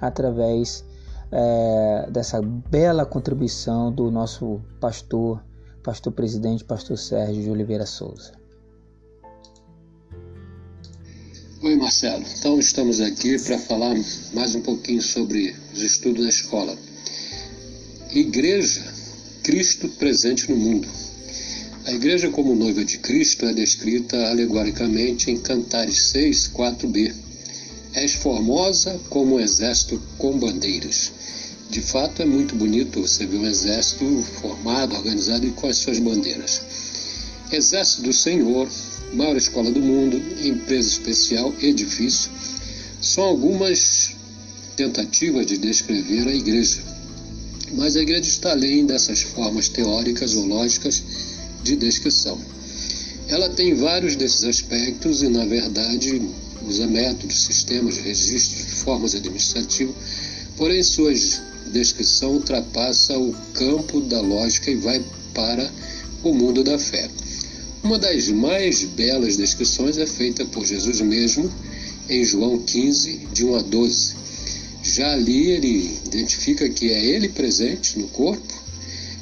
através 0.00 0.84
é, 1.30 2.08
dessa 2.10 2.40
bela 2.42 3.06
contribuição 3.06 3.92
do 3.92 4.10
nosso 4.10 4.60
pastor, 4.80 5.42
pastor 5.82 6.12
presidente, 6.12 6.64
pastor 6.64 6.98
Sérgio 6.98 7.42
de 7.42 7.50
Oliveira 7.50 7.86
Souza. 7.86 8.37
Oi, 11.60 11.74
Marcelo. 11.74 12.24
Então, 12.38 12.56
estamos 12.60 13.00
aqui 13.00 13.36
para 13.36 13.58
falar 13.58 13.92
mais 14.32 14.54
um 14.54 14.60
pouquinho 14.60 15.02
sobre 15.02 15.56
os 15.74 15.82
estudos 15.82 16.22
da 16.22 16.28
escola. 16.28 16.78
Igreja, 18.12 18.84
Cristo 19.42 19.88
presente 19.88 20.48
no 20.48 20.56
mundo. 20.56 20.86
A 21.84 21.92
igreja 21.92 22.30
como 22.30 22.54
noiva 22.54 22.84
de 22.84 22.98
Cristo 22.98 23.44
é 23.44 23.52
descrita 23.52 24.28
alegoricamente 24.28 25.32
em 25.32 25.40
Cantares 25.40 26.10
6, 26.12 26.52
4b 26.54 27.12
És 27.92 28.14
formosa 28.14 29.00
como 29.10 29.34
um 29.34 29.40
exército 29.40 30.00
com 30.16 30.38
bandeiras. 30.38 31.10
De 31.68 31.80
fato, 31.80 32.22
é 32.22 32.24
muito 32.24 32.54
bonito 32.54 33.02
você 33.02 33.26
ver 33.26 33.38
um 33.38 33.46
exército 33.46 34.22
formado, 34.40 34.94
organizado 34.94 35.44
e 35.44 35.50
com 35.50 35.66
as 35.66 35.78
suas 35.78 35.98
bandeiras. 35.98 36.62
Exército 37.50 38.02
do 38.02 38.12
Senhor, 38.12 38.68
maior 39.12 39.36
escola 39.36 39.70
do 39.70 39.80
mundo, 39.80 40.16
empresa 40.44 40.88
especial, 40.88 41.54
edifício, 41.60 42.30
são 43.00 43.24
algumas 43.24 44.16
tentativas 44.76 45.46
de 45.46 45.58
descrever 45.58 46.28
a 46.28 46.34
igreja. 46.34 46.80
Mas 47.72 47.96
a 47.96 48.00
igreja 48.00 48.28
está 48.28 48.52
além 48.52 48.86
dessas 48.86 49.22
formas 49.22 49.68
teóricas 49.68 50.34
ou 50.36 50.46
lógicas 50.46 51.02
de 51.62 51.76
descrição. 51.76 52.38
Ela 53.28 53.48
tem 53.50 53.74
vários 53.74 54.16
desses 54.16 54.44
aspectos 54.44 55.22
e, 55.22 55.28
na 55.28 55.44
verdade, 55.44 56.22
usa 56.66 56.86
métodos, 56.86 57.44
sistemas 57.44 57.96
de 57.96 58.00
registro, 58.02 58.64
formas 58.84 59.14
administrativas, 59.14 59.94
porém 60.56 60.82
sua 60.82 61.12
descrição 61.72 62.32
ultrapassa 62.32 63.18
o 63.18 63.34
campo 63.52 64.00
da 64.00 64.20
lógica 64.20 64.70
e 64.70 64.76
vai 64.76 65.04
para 65.34 65.70
o 66.22 66.32
mundo 66.32 66.64
da 66.64 66.78
fé. 66.78 67.08
Uma 67.82 67.98
das 67.98 68.28
mais 68.28 68.82
belas 68.84 69.36
descrições 69.36 69.98
é 69.98 70.06
feita 70.06 70.44
por 70.44 70.66
Jesus 70.66 71.00
mesmo 71.00 71.50
em 72.08 72.24
João 72.24 72.58
15, 72.58 73.28
de 73.32 73.44
1 73.44 73.54
a 73.54 73.62
12. 73.62 74.14
Já 74.82 75.12
ali 75.12 75.50
ele 75.50 75.98
identifica 76.06 76.68
que 76.68 76.90
é 76.90 77.04
ele 77.04 77.28
presente 77.28 77.98
no 77.98 78.08
corpo 78.08 78.54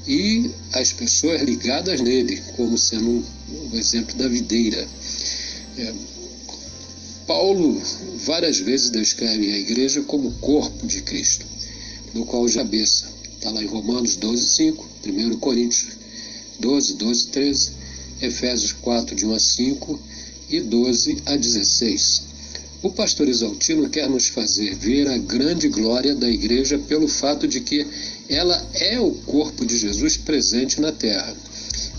e 0.06 0.50
as 0.72 0.92
pessoas 0.92 1.42
ligadas 1.42 2.00
nele, 2.00 2.40
como 2.56 2.78
sendo 2.78 3.24
um, 3.50 3.76
exemplo 3.76 4.16
da 4.16 4.28
videira. 4.28 4.86
É, 5.76 5.92
Paulo 7.26 7.82
várias 8.24 8.58
vezes 8.58 8.90
descreve 8.90 9.52
a 9.52 9.58
igreja 9.58 10.00
como 10.02 10.30
corpo 10.32 10.86
de 10.86 11.02
Cristo, 11.02 11.44
do 12.14 12.24
qual 12.24 12.46
cabeça. 12.46 13.06
Está 13.34 13.50
lá 13.50 13.62
em 13.62 13.66
Romanos 13.66 14.16
12, 14.16 14.48
5, 14.48 14.88
1 15.06 15.36
Coríntios 15.38 15.88
12, 16.58 16.94
12, 16.94 17.26
13, 17.28 17.70
Efésios 18.20 18.72
4, 18.72 19.14
de 19.14 19.26
1 19.26 19.32
a 19.32 19.38
5 19.38 20.00
e 20.48 20.60
12 20.60 21.22
a 21.26 21.36
16. 21.36 22.22
O 22.82 22.90
pastor 22.90 23.28
Exaltino 23.28 23.88
quer 23.88 24.08
nos 24.08 24.28
fazer 24.28 24.74
ver 24.76 25.08
a 25.08 25.18
grande 25.18 25.68
glória 25.68 26.14
da 26.14 26.28
igreja 26.28 26.78
pelo 26.78 27.08
fato 27.08 27.48
de 27.48 27.60
que 27.60 27.86
ela 28.28 28.64
é 28.74 29.00
o 29.00 29.10
corpo 29.10 29.64
de 29.64 29.76
Jesus 29.76 30.16
presente 30.16 30.80
na 30.80 30.92
terra. 30.92 31.34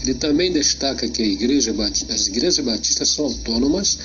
Ele 0.01 0.13
também 0.13 0.51
destaca 0.51 1.09
que 1.09 1.23
igreja, 1.23 1.75
as 2.09 2.27
igrejas 2.27 2.63
batistas 2.63 3.09
são 3.09 3.25
autônomas, 3.25 3.97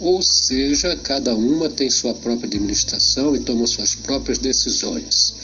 ou 0.00 0.20
seja, 0.22 0.96
cada 0.96 1.34
uma 1.34 1.68
tem 1.68 1.88
sua 1.88 2.14
própria 2.14 2.46
administração 2.46 3.36
e 3.36 3.40
toma 3.40 3.66
suas 3.66 3.94
próprias 3.94 4.38
decisões. 4.38 5.34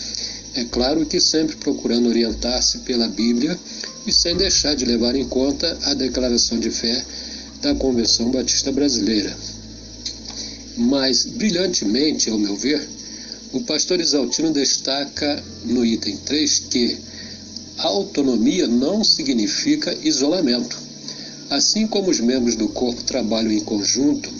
É 0.55 0.65
claro 0.65 1.07
que 1.07 1.19
sempre 1.19 1.57
procurando 1.57 2.09
orientar-se 2.09 2.79
pela 2.81 3.09
Bíblia 3.09 3.59
e 4.07 4.13
sem 4.13 4.37
deixar 4.37 4.75
de 4.75 4.85
levar 4.85 5.15
em 5.15 5.27
conta 5.27 5.79
a 5.85 5.95
declaração 5.95 6.59
de 6.59 6.71
fé 6.71 7.05
da 7.63 7.75
Convenção 7.75 8.31
Batista 8.31 8.71
Brasileira. 8.71 9.35
Mas, 10.77 11.25
brilhantemente, 11.25 12.29
ao 12.29 12.39
meu 12.39 12.57
ver, 12.57 12.87
o 13.53 13.61
pastor 13.63 14.01
Isaltino 14.01 14.51
destaca 14.51 15.43
no 15.65 15.85
item 15.85 16.17
3 16.19 16.59
que 16.71 16.99
autonomia 17.79 18.67
não 18.67 19.03
significa 19.03 19.97
isolamento. 20.03 20.79
Assim 21.51 21.87
como 21.87 22.11
os 22.11 22.21
membros 22.21 22.57
do 22.57 22.69
corpo 22.69 23.03
trabalham 23.05 23.53
em 23.53 23.61
conjunto, 23.61 24.31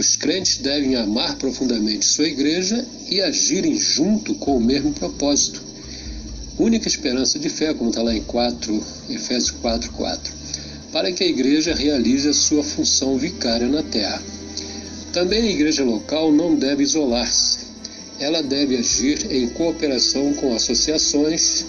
os 0.00 0.16
crentes 0.16 0.56
devem 0.56 0.96
amar 0.96 1.36
profundamente 1.36 2.06
sua 2.06 2.26
igreja 2.26 2.86
e 3.10 3.20
agirem 3.20 3.78
junto 3.78 4.34
com 4.36 4.56
o 4.56 4.60
mesmo 4.60 4.94
propósito. 4.94 5.62
Única 6.58 6.88
esperança 6.88 7.38
de 7.38 7.50
fé, 7.50 7.74
como 7.74 7.90
está 7.90 8.00
lá 8.00 8.14
em 8.14 8.22
4, 8.22 8.82
Efésios 9.10 9.50
4, 9.50 9.90
4, 9.90 10.32
para 10.90 11.12
que 11.12 11.22
a 11.22 11.26
igreja 11.26 11.74
realize 11.74 12.26
a 12.26 12.32
sua 12.32 12.64
função 12.64 13.18
vicária 13.18 13.68
na 13.68 13.82
terra. 13.82 14.22
Também 15.12 15.42
a 15.42 15.50
igreja 15.50 15.84
local 15.84 16.32
não 16.32 16.54
deve 16.54 16.82
isolar-se. 16.82 17.58
Ela 18.18 18.42
deve 18.42 18.78
agir 18.78 19.30
em 19.30 19.50
cooperação 19.50 20.32
com 20.32 20.54
associações 20.54 21.66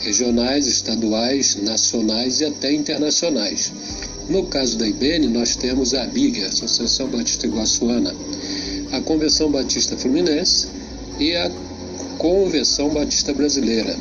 regionais, 0.00 0.66
estaduais, 0.66 1.54
nacionais 1.62 2.40
e 2.40 2.44
até 2.44 2.72
internacionais. 2.72 3.72
No 4.28 4.44
caso 4.44 4.76
da 4.76 4.86
IBN, 4.86 5.28
nós 5.28 5.56
temos 5.56 5.94
a 5.94 6.02
ABIG, 6.02 6.44
Associação 6.44 7.08
Batista 7.08 7.46
Iguaçuana, 7.46 8.14
a 8.92 9.00
Convenção 9.00 9.50
Batista 9.50 9.96
Fluminense 9.96 10.68
e 11.18 11.34
a 11.34 11.50
Convenção 12.18 12.90
Batista 12.90 13.32
Brasileira. 13.32 13.96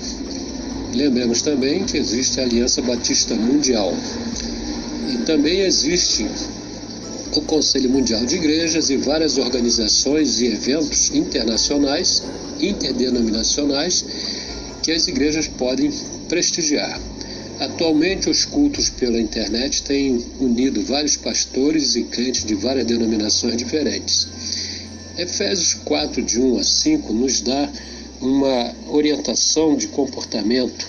Lembremos 0.94 1.42
também 1.42 1.86
que 1.86 1.98
existe 1.98 2.42
a 2.42 2.44
Aliança 2.44 2.82
Batista 2.82 3.36
Mundial. 3.36 3.94
E 5.14 5.18
também 5.20 5.62
existe 5.62 6.28
o 7.34 7.42
Conselho 7.42 7.90
Mundial 7.90 8.26
de 8.26 8.36
Igrejas 8.36 8.90
e 8.90 8.98
várias 8.98 9.38
organizações 9.38 10.42
e 10.42 10.48
eventos 10.48 11.10
internacionais, 11.16 12.22
interdenominacionais, 12.60 14.04
que 14.84 14.92
as 14.92 15.08
igrejas 15.08 15.48
podem 15.48 15.90
prestigiar. 16.28 17.00
Atualmente, 17.60 18.30
os 18.30 18.46
cultos 18.46 18.88
pela 18.92 19.20
internet 19.20 19.82
têm 19.82 20.24
unido 20.40 20.84
vários 20.84 21.18
pastores 21.18 21.96
e 21.96 22.04
crentes 22.04 22.46
de 22.46 22.54
várias 22.54 22.86
denominações 22.86 23.58
diferentes. 23.58 24.28
Efésios 25.18 25.74
4, 25.74 26.22
de 26.22 26.40
1 26.40 26.60
a 26.60 26.64
5, 26.64 27.14
nos 27.14 27.42
dá 27.42 27.68
uma 28.22 28.76
orientação 28.90 29.76
de 29.76 29.88
comportamento. 29.88 30.88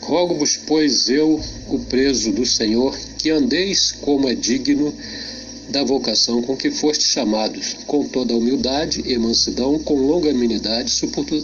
Rogo-vos, 0.00 0.56
pois 0.64 1.08
eu, 1.08 1.40
o 1.68 1.78
preso 1.80 2.30
do 2.30 2.46
Senhor, 2.46 2.96
que 3.18 3.30
andeis 3.30 3.90
como 3.90 4.28
é 4.28 4.34
digno 4.34 4.94
da 5.70 5.82
vocação 5.82 6.40
com 6.40 6.56
que 6.56 6.70
foste 6.70 7.04
chamados, 7.04 7.74
com 7.84 8.06
toda 8.06 8.36
humildade 8.36 9.02
e 9.04 9.18
mansidão, 9.18 9.76
com 9.80 9.94
longanimidade, 9.94 10.92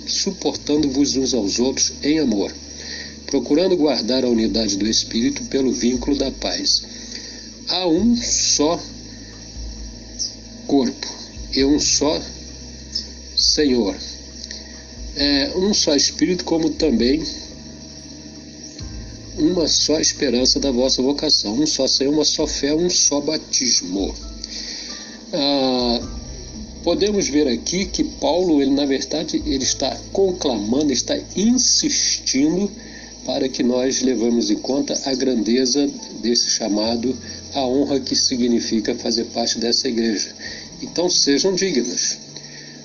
suportando-vos 0.06 1.16
uns 1.16 1.34
aos 1.34 1.58
outros 1.58 1.94
em 2.02 2.20
amor, 2.20 2.54
procurando 3.30 3.76
guardar 3.76 4.24
a 4.24 4.28
unidade 4.28 4.76
do 4.76 4.86
Espírito 4.86 5.44
pelo 5.44 5.72
vínculo 5.72 6.18
da 6.18 6.30
paz. 6.32 6.82
Há 7.68 7.86
um 7.86 8.16
só 8.16 8.78
corpo 10.66 11.06
e 11.54 11.64
um 11.64 11.78
só 11.78 12.20
Senhor. 13.36 13.96
É 15.16 15.52
um 15.56 15.72
só 15.72 15.94
Espírito, 15.94 16.44
como 16.44 16.70
também 16.70 17.22
uma 19.38 19.68
só 19.68 19.98
esperança 20.00 20.58
da 20.58 20.70
vossa 20.70 21.00
vocação, 21.00 21.54
um 21.54 21.66
só 21.66 21.86
Senhor, 21.86 22.12
uma 22.12 22.24
só 22.24 22.46
fé, 22.46 22.74
um 22.74 22.90
só 22.90 23.20
batismo. 23.20 24.12
Ah, 25.32 26.00
podemos 26.82 27.28
ver 27.28 27.46
aqui 27.46 27.86
que 27.86 28.02
Paulo, 28.02 28.60
ele 28.60 28.72
na 28.72 28.84
verdade, 28.84 29.40
ele 29.46 29.62
está 29.62 29.96
conclamando, 30.12 30.92
está 30.92 31.16
insistindo 31.36 32.70
para 33.24 33.48
que 33.48 33.62
nós 33.62 34.02
levemos 34.02 34.50
em 34.50 34.56
conta 34.56 34.98
a 35.04 35.14
grandeza 35.14 35.88
desse 36.22 36.50
chamado, 36.50 37.16
a 37.54 37.66
honra 37.66 38.00
que 38.00 38.16
significa 38.16 38.94
fazer 38.94 39.24
parte 39.26 39.58
dessa 39.58 39.88
igreja. 39.88 40.34
Então 40.82 41.08
sejam 41.10 41.54
dignos, 41.54 42.18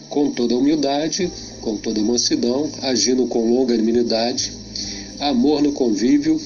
com 0.10 0.30
toda 0.32 0.56
humildade, 0.56 1.32
com 1.62 1.78
toda 1.78 2.02
mansidão, 2.02 2.70
agindo 2.82 3.26
com 3.28 3.50
longanimidade, 3.50 4.52
amor 5.20 5.62
no 5.62 5.72
convívio. 5.72 6.40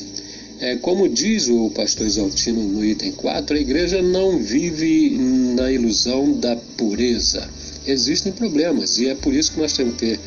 É, 0.61 0.75
como 0.75 1.07
diz 1.07 1.47
o 1.47 1.69
pastor 1.69 2.05
Exaltino 2.05 2.61
no 2.61 2.83
item 2.83 3.13
4, 3.13 3.55
a 3.55 3.59
igreja 3.59 4.01
não 4.01 4.37
vive 4.37 5.17
na 5.55 5.71
ilusão 5.71 6.33
da 6.33 6.55
pureza. 6.55 7.49
Existem 7.87 8.31
problemas 8.31 8.99
e 8.99 9.07
é 9.07 9.15
por 9.15 9.33
isso 9.33 9.53
que 9.53 9.59
nós 9.59 9.71
temos 9.73 9.95
que 9.95 9.99
ter 9.99 10.19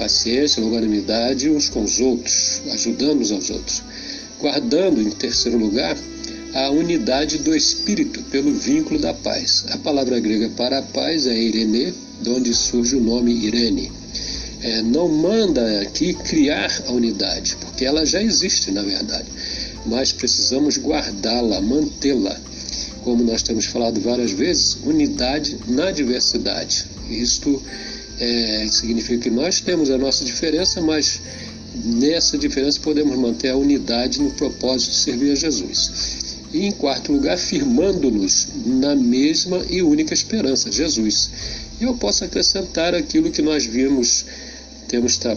paciência, 0.00 0.62
longanimidade 0.62 1.50
uns 1.50 1.68
com 1.68 1.84
os 1.84 2.00
outros, 2.00 2.62
ajudando 2.72 3.20
uns 3.20 3.30
aos 3.30 3.50
outros. 3.50 3.82
Guardando, 4.40 5.00
em 5.00 5.10
terceiro 5.10 5.58
lugar, 5.58 5.96
a 6.54 6.70
unidade 6.70 7.38
do 7.38 7.54
espírito 7.54 8.22
pelo 8.24 8.52
vínculo 8.52 8.98
da 8.98 9.12
paz. 9.12 9.64
A 9.70 9.78
palavra 9.78 10.18
grega 10.18 10.48
para 10.56 10.78
a 10.78 10.82
paz 10.82 11.26
é 11.26 11.36
Irene, 11.38 11.92
de 12.20 12.30
onde 12.30 12.54
surge 12.54 12.96
o 12.96 13.00
nome 13.00 13.32
Irene 13.32 14.00
é, 14.62 14.82
não 14.82 15.08
manda 15.08 15.80
aqui 15.80 16.14
criar 16.14 16.70
a 16.86 16.92
unidade, 16.92 17.56
porque 17.56 17.84
ela 17.84 18.04
já 18.04 18.22
existe 18.22 18.70
na 18.70 18.82
verdade, 18.82 19.26
mas 19.86 20.12
precisamos 20.12 20.76
guardá-la, 20.76 21.60
mantê-la. 21.60 22.38
Como 23.02 23.24
nós 23.24 23.42
temos 23.42 23.64
falado 23.64 23.98
várias 24.00 24.30
vezes, 24.30 24.76
unidade 24.84 25.56
na 25.66 25.90
diversidade. 25.90 26.84
Isto 27.08 27.62
é, 28.20 28.68
significa 28.70 29.24
que 29.24 29.30
nós 29.30 29.60
temos 29.60 29.90
a 29.90 29.98
nossa 29.98 30.24
diferença, 30.24 30.80
mas 30.80 31.20
nessa 31.74 32.36
diferença 32.36 32.78
podemos 32.80 33.18
manter 33.18 33.48
a 33.48 33.56
unidade 33.56 34.20
no 34.20 34.30
propósito 34.32 34.90
de 34.90 34.96
servir 34.96 35.32
a 35.32 35.34
Jesus. 35.34 36.36
E 36.52 36.66
em 36.66 36.72
quarto 36.72 37.12
lugar, 37.12 37.38
firmando-nos 37.38 38.48
na 38.66 38.94
mesma 38.94 39.64
e 39.70 39.82
única 39.82 40.12
esperança, 40.12 40.70
Jesus. 40.70 41.30
E 41.80 41.84
eu 41.84 41.94
posso 41.94 42.24
acrescentar 42.24 42.94
aquilo 42.94 43.30
que 43.30 43.40
nós 43.40 43.64
vimos 43.64 44.26
temos 44.90 45.16
tra 45.16 45.36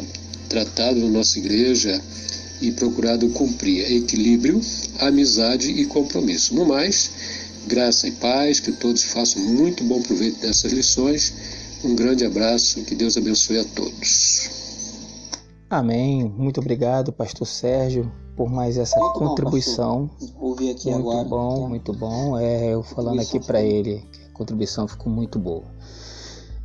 tratado 0.49 0.99
na 0.99 1.09
nossa 1.09 1.39
igreja 1.39 2.01
e 2.61 2.71
procurado 2.71 3.29
cumprir 3.29 3.91
equilíbrio, 3.91 4.59
amizade 4.99 5.69
e 5.69 5.85
compromisso. 5.85 6.55
No 6.55 6.65
mais, 6.65 7.09
graça 7.67 8.07
e 8.07 8.11
paz, 8.11 8.59
que 8.59 8.71
todos 8.71 9.03
façam 9.03 9.41
muito 9.41 9.83
bom 9.83 10.01
proveito 10.01 10.39
dessas 10.39 10.71
lições. 10.71 11.33
Um 11.83 11.95
grande 11.95 12.25
abraço, 12.25 12.83
que 12.85 12.95
Deus 12.95 13.17
abençoe 13.17 13.59
a 13.59 13.65
todos. 13.65 14.49
Amém. 15.69 16.23
Muito 16.23 16.61
obrigado, 16.61 17.11
Pastor 17.11 17.45
Sérgio, 17.45 18.09
por 18.37 18.49
mais 18.49 18.77
essa 18.77 18.97
muito 18.99 19.19
contribuição. 19.19 20.09
Bom, 20.19 20.47
Ouvir 20.47 20.71
aqui 20.71 20.91
muito 20.91 21.09
agora. 21.09 21.27
bom, 21.27 21.63
tá? 21.63 21.69
muito 21.69 21.93
bom. 21.93 22.39
É, 22.39 22.73
eu 22.73 22.83
falando 22.83 23.19
aqui 23.19 23.39
para 23.39 23.61
ele, 23.61 24.07
a 24.29 24.33
contribuição 24.33 24.87
ficou 24.87 25.11
muito 25.11 25.37
boa. 25.37 25.63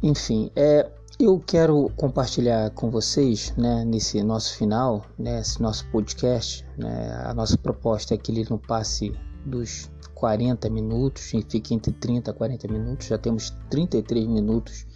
Enfim, 0.03 0.53
é, 0.55 0.89
eu 1.19 1.41
quero 1.41 1.91
compartilhar 1.97 2.71
com 2.71 2.91
vocês, 2.91 3.53
né, 3.57 3.85
nesse 3.85 4.23
nosso 4.23 4.57
final, 4.57 5.05
né, 5.19 5.41
esse 5.41 5.61
nosso 5.61 5.85
podcast, 5.91 6.65
né, 6.77 7.23
a 7.25 7.35
nossa 7.35 7.59
proposta 7.59 8.15
é 8.15 8.19
que 8.19 8.31
ele 8.31 8.47
não 8.49 8.59
passe 8.59 9.13
dos 9.45 9.91
40 10.15 10.69
minutos 10.69 11.33
e 11.33 11.43
fique 11.49 11.75
entre 11.75 11.93
30 11.93 12.31
a 12.31 12.35
40 12.35 12.69
minutos. 12.69 13.07
Já 13.07 13.19
temos 13.19 13.55
33 13.71 14.27
minutos 14.27 14.87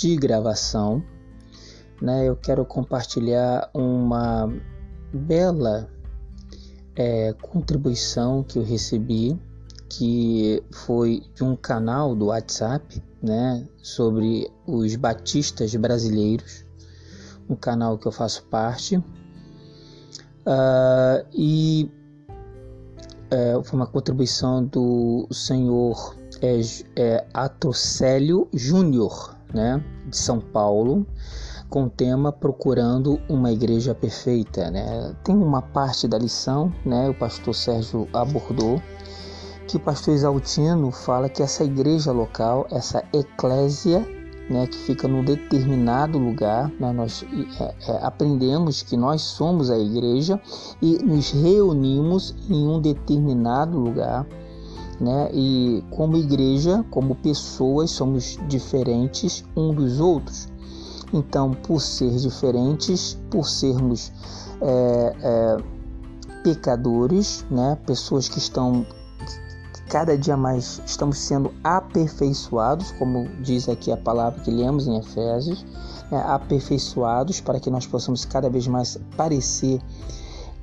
de 0.00 0.16
gravação. 0.16 1.04
Né, 2.00 2.26
eu 2.26 2.34
quero 2.34 2.64
compartilhar 2.64 3.68
uma 3.74 4.50
bela 5.12 5.86
é, 6.96 7.34
contribuição 7.42 8.42
que 8.42 8.58
eu 8.58 8.62
recebi, 8.62 9.38
que 9.90 10.62
foi 10.72 11.22
de 11.34 11.44
um 11.44 11.54
canal 11.54 12.16
do 12.16 12.26
WhatsApp 12.26 13.02
né, 13.22 13.68
sobre 13.82 14.50
os 14.66 14.96
batistas 14.96 15.74
brasileiros, 15.74 16.64
um 17.48 17.54
canal 17.54 17.98
que 17.98 18.08
eu 18.08 18.12
faço 18.12 18.44
parte. 18.44 18.96
Uh, 20.46 21.26
e 21.34 21.90
é, 23.30 23.60
foi 23.62 23.78
uma 23.78 23.86
contribuição 23.86 24.64
do 24.64 25.28
senhor 25.30 26.16
é, 26.40 26.60
é, 26.96 27.26
Atrocélio 27.34 28.48
Júnior, 28.54 29.36
né, 29.52 29.82
de 30.06 30.16
São 30.16 30.40
Paulo, 30.40 31.06
com 31.68 31.84
o 31.84 31.90
tema 31.90 32.32
Procurando 32.32 33.20
uma 33.28 33.52
Igreja 33.52 33.94
Perfeita. 33.94 34.70
Né? 34.70 35.14
Tem 35.22 35.36
uma 35.36 35.62
parte 35.62 36.08
da 36.08 36.18
lição, 36.18 36.72
né, 36.84 37.08
o 37.08 37.14
pastor 37.14 37.54
Sérgio 37.54 38.08
abordou, 38.12 38.82
que 39.68 39.76
o 39.76 39.80
pastor 39.80 40.14
Exaltino 40.14 40.90
fala 40.90 41.28
que 41.28 41.42
essa 41.42 41.62
igreja 41.62 42.10
local, 42.10 42.66
essa 42.72 43.04
eclésia, 43.12 44.04
né, 44.50 44.66
que 44.66 44.76
fica 44.76 45.06
num 45.06 45.24
determinado 45.24 46.18
lugar, 46.18 46.68
né, 46.80 46.90
nós 46.92 47.24
é, 47.60 47.74
é, 47.88 48.04
aprendemos 48.04 48.82
que 48.82 48.96
nós 48.96 49.22
somos 49.22 49.70
a 49.70 49.78
igreja 49.78 50.40
e 50.82 50.98
nos 51.04 51.30
reunimos 51.30 52.34
em 52.48 52.66
um 52.66 52.80
determinado 52.80 53.78
lugar, 53.78 54.26
né, 55.00 55.30
e 55.32 55.82
como 55.90 56.16
igreja, 56.16 56.84
como 56.90 57.14
pessoas, 57.14 57.90
somos 57.90 58.38
diferentes 58.48 59.44
um 59.56 59.72
dos 59.72 59.98
outros. 59.98 60.48
Então, 61.12 61.54
por 61.54 61.80
ser 61.80 62.10
diferentes, 62.16 63.18
por 63.30 63.48
sermos 63.48 64.12
é, 64.60 65.16
é 65.20 65.56
pecadores, 66.42 67.44
né, 67.50 67.76
pessoas 67.86 68.28
que 68.28 68.38
estão 68.38 68.86
cada 69.90 70.16
dia 70.16 70.36
mais 70.36 70.80
estamos 70.86 71.18
sendo 71.18 71.52
aperfeiçoados, 71.64 72.92
como 72.92 73.28
diz 73.42 73.68
aqui 73.68 73.90
a 73.90 73.96
palavra 73.96 74.40
que 74.40 74.50
lemos 74.50 74.86
em 74.86 74.96
Efésios, 74.96 75.66
né, 76.10 76.22
aperfeiçoados 76.28 77.40
para 77.40 77.58
que 77.58 77.68
nós 77.70 77.86
possamos 77.86 78.24
cada 78.24 78.48
vez 78.48 78.68
mais 78.68 78.96
parecer 79.16 79.80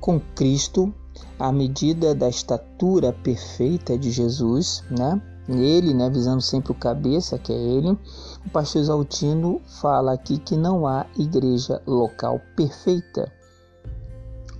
com 0.00 0.18
Cristo 0.34 0.92
à 1.38 1.52
medida 1.52 2.14
da 2.14 2.28
estatura 2.28 3.12
perfeita 3.12 3.96
de 3.96 4.10
Jesus, 4.10 4.82
né? 4.90 5.20
ele, 5.48 5.94
né, 5.94 6.10
visando 6.10 6.42
sempre 6.42 6.72
o 6.72 6.74
cabeça, 6.74 7.38
que 7.38 7.52
é 7.52 7.56
ele, 7.56 7.90
o 8.44 8.50
pastor 8.52 8.82
Exaltino 8.82 9.60
fala 9.80 10.12
aqui 10.12 10.38
que 10.38 10.56
não 10.56 10.86
há 10.86 11.06
igreja 11.16 11.80
local 11.86 12.40
perfeita. 12.54 13.32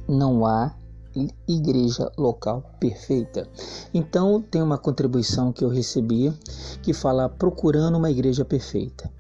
Não 0.09 0.47
há 0.47 0.75
igreja 1.47 2.11
local 2.17 2.63
perfeita. 2.81 3.47
Então, 3.93 4.41
tem 4.41 4.63
uma 4.63 4.79
contribuição 4.79 5.53
que 5.53 5.65
eu 5.65 5.69
recebi 5.69 6.33
que 6.83 6.95
fala 6.95 7.29
procurando 7.29 7.99
uma 7.99 8.11
igreja 8.11 8.45
perfeita, 8.45 9.11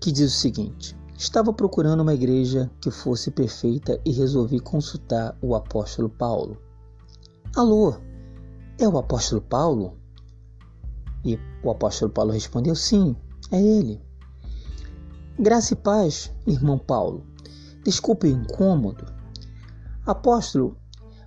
que 0.00 0.10
diz 0.10 0.32
o 0.32 0.38
seguinte: 0.38 0.96
Estava 1.16 1.52
procurando 1.52 2.00
uma 2.00 2.14
igreja 2.14 2.70
que 2.80 2.90
fosse 2.90 3.30
perfeita 3.30 4.00
e 4.04 4.12
resolvi 4.12 4.60
consultar 4.60 5.36
o 5.42 5.54
apóstolo 5.54 6.08
Paulo. 6.08 6.63
Alô, 7.56 7.94
é 8.80 8.88
o 8.88 8.98
apóstolo 8.98 9.40
Paulo? 9.40 9.96
E 11.24 11.38
o 11.62 11.70
apóstolo 11.70 12.10
Paulo 12.10 12.32
respondeu: 12.32 12.74
Sim, 12.74 13.14
é 13.48 13.62
ele. 13.62 14.02
Graça 15.38 15.72
e 15.72 15.76
paz, 15.76 16.32
irmão 16.48 16.76
Paulo. 16.76 17.24
Desculpe 17.84 18.26
o 18.26 18.30
incômodo. 18.30 19.04
Apóstolo, 20.04 20.76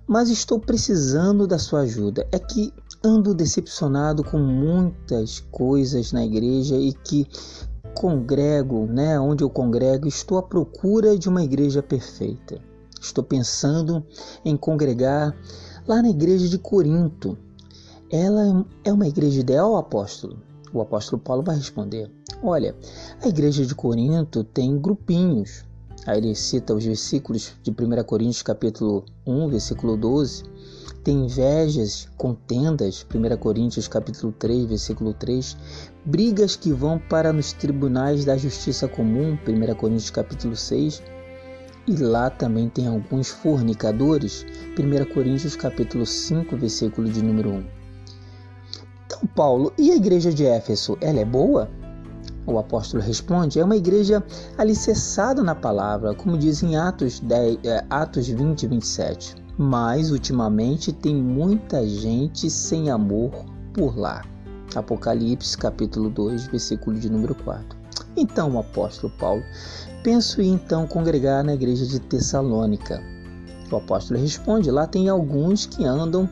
mas 0.06 0.28
estou 0.28 0.60
precisando 0.60 1.46
da 1.46 1.58
sua 1.58 1.80
ajuda. 1.80 2.28
É 2.30 2.38
que 2.38 2.74
ando 3.02 3.32
decepcionado 3.32 4.22
com 4.22 4.38
muitas 4.38 5.40
coisas 5.50 6.12
na 6.12 6.26
igreja 6.26 6.76
e 6.76 6.92
que 6.92 7.26
congrego, 7.94 8.84
né, 8.84 9.18
onde 9.18 9.42
eu 9.42 9.48
congrego, 9.48 10.06
estou 10.06 10.36
à 10.36 10.42
procura 10.42 11.18
de 11.18 11.26
uma 11.26 11.42
igreja 11.42 11.82
perfeita. 11.82 12.60
Estou 13.00 13.24
pensando 13.24 14.04
em 14.44 14.58
congregar 14.58 15.34
lá 15.88 16.02
na 16.02 16.10
igreja 16.10 16.48
de 16.48 16.58
Corinto. 16.58 17.36
Ela 18.10 18.64
é 18.84 18.92
uma 18.92 19.08
igreja 19.08 19.40
ideal, 19.40 19.76
apóstolo? 19.76 20.38
O 20.72 20.80
apóstolo 20.80 21.20
Paulo 21.20 21.42
vai 21.42 21.56
responder: 21.56 22.10
Olha, 22.42 22.76
a 23.22 23.28
igreja 23.28 23.64
de 23.64 23.74
Corinto 23.74 24.44
tem 24.44 24.78
grupinhos, 24.78 25.64
Aí 26.06 26.16
ele 26.18 26.34
cita 26.34 26.74
os 26.74 26.86
versículos 26.86 27.52
de 27.62 27.70
1 27.70 28.02
Coríntios 28.04 28.42
capítulo 28.42 29.04
1, 29.26 29.48
versículo 29.48 29.94
12. 29.94 30.42
Tem 31.04 31.26
invejas, 31.26 32.08
contendas, 32.16 33.04
1 33.14 33.36
Coríntios 33.36 33.88
capítulo 33.88 34.32
3, 34.32 34.64
versículo 34.64 35.12
3. 35.12 35.54
Brigas 36.06 36.56
que 36.56 36.72
vão 36.72 36.98
para 36.98 37.30
nos 37.30 37.52
tribunais 37.52 38.24
da 38.24 38.38
justiça 38.38 38.88
comum, 38.88 39.36
1 39.46 39.74
Coríntios 39.74 40.10
capítulo 40.10 40.56
6. 40.56 41.02
E 41.88 41.96
lá 41.96 42.28
também 42.28 42.68
tem 42.68 42.86
alguns 42.86 43.30
fornicadores, 43.30 44.44
1 44.78 45.14
Coríntios 45.14 45.56
capítulo 45.56 46.04
5, 46.04 46.54
versículo 46.54 47.08
de 47.08 47.22
número 47.22 47.48
1. 47.48 47.64
Então, 49.06 49.20
Paulo, 49.34 49.72
e 49.78 49.90
a 49.90 49.96
igreja 49.96 50.30
de 50.30 50.44
Éfeso, 50.44 50.98
ela 51.00 51.18
é 51.18 51.24
boa? 51.24 51.66
O 52.46 52.58
apóstolo 52.58 53.02
responde: 53.02 53.58
é 53.58 53.64
uma 53.64 53.74
igreja 53.74 54.22
alicerçada 54.58 55.42
na 55.42 55.54
palavra, 55.54 56.14
como 56.14 56.36
diz 56.36 56.62
em 56.62 56.76
Atos, 56.76 57.20
10, 57.20 57.60
é, 57.64 57.82
Atos 57.88 58.28
20 58.28 58.64
e 58.64 58.66
27. 58.66 59.36
Mas, 59.56 60.10
ultimamente, 60.10 60.92
tem 60.92 61.16
muita 61.16 61.88
gente 61.88 62.50
sem 62.50 62.90
amor 62.90 63.30
por 63.72 63.98
lá. 63.98 64.22
Apocalipse, 64.74 65.56
capítulo 65.56 66.10
2, 66.10 66.48
versículo 66.48 66.98
de 66.98 67.08
número 67.08 67.34
4. 67.34 67.78
Então, 68.14 68.54
o 68.54 68.58
apóstolo 68.58 69.12
Paulo, 69.18 69.42
penso 70.02 70.40
em 70.40 70.52
então 70.52 70.86
congregar 70.86 71.44
na 71.44 71.54
igreja 71.54 71.86
de 71.86 72.00
Tessalônica. 72.00 73.02
O 73.70 73.76
apóstolo 73.76 74.20
responde: 74.20 74.70
lá 74.70 74.86
tem 74.86 75.08
alguns 75.08 75.66
que 75.66 75.84
andam 75.84 76.28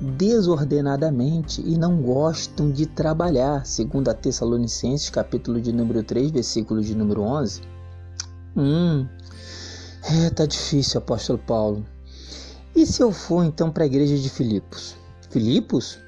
desordenadamente 0.00 1.60
e 1.60 1.76
não 1.76 2.00
gostam 2.00 2.70
de 2.70 2.86
trabalhar, 2.86 3.66
segundo 3.66 4.08
a 4.08 4.14
Tessalonicenses, 4.14 5.10
capítulo 5.10 5.60
de 5.60 5.72
número 5.72 6.02
3, 6.02 6.30
versículo 6.30 6.82
de 6.82 6.94
número 6.94 7.22
11. 7.22 7.60
Hum, 8.56 9.06
é, 10.02 10.30
tá 10.30 10.46
difícil, 10.46 10.98
apóstolo 10.98 11.38
Paulo. 11.38 11.84
E 12.74 12.86
se 12.86 13.02
eu 13.02 13.12
for 13.12 13.44
então 13.44 13.70
para 13.70 13.84
a 13.84 13.86
igreja 13.86 14.16
de 14.16 14.30
Filipos? 14.30 14.96
Filipos? 15.28 15.98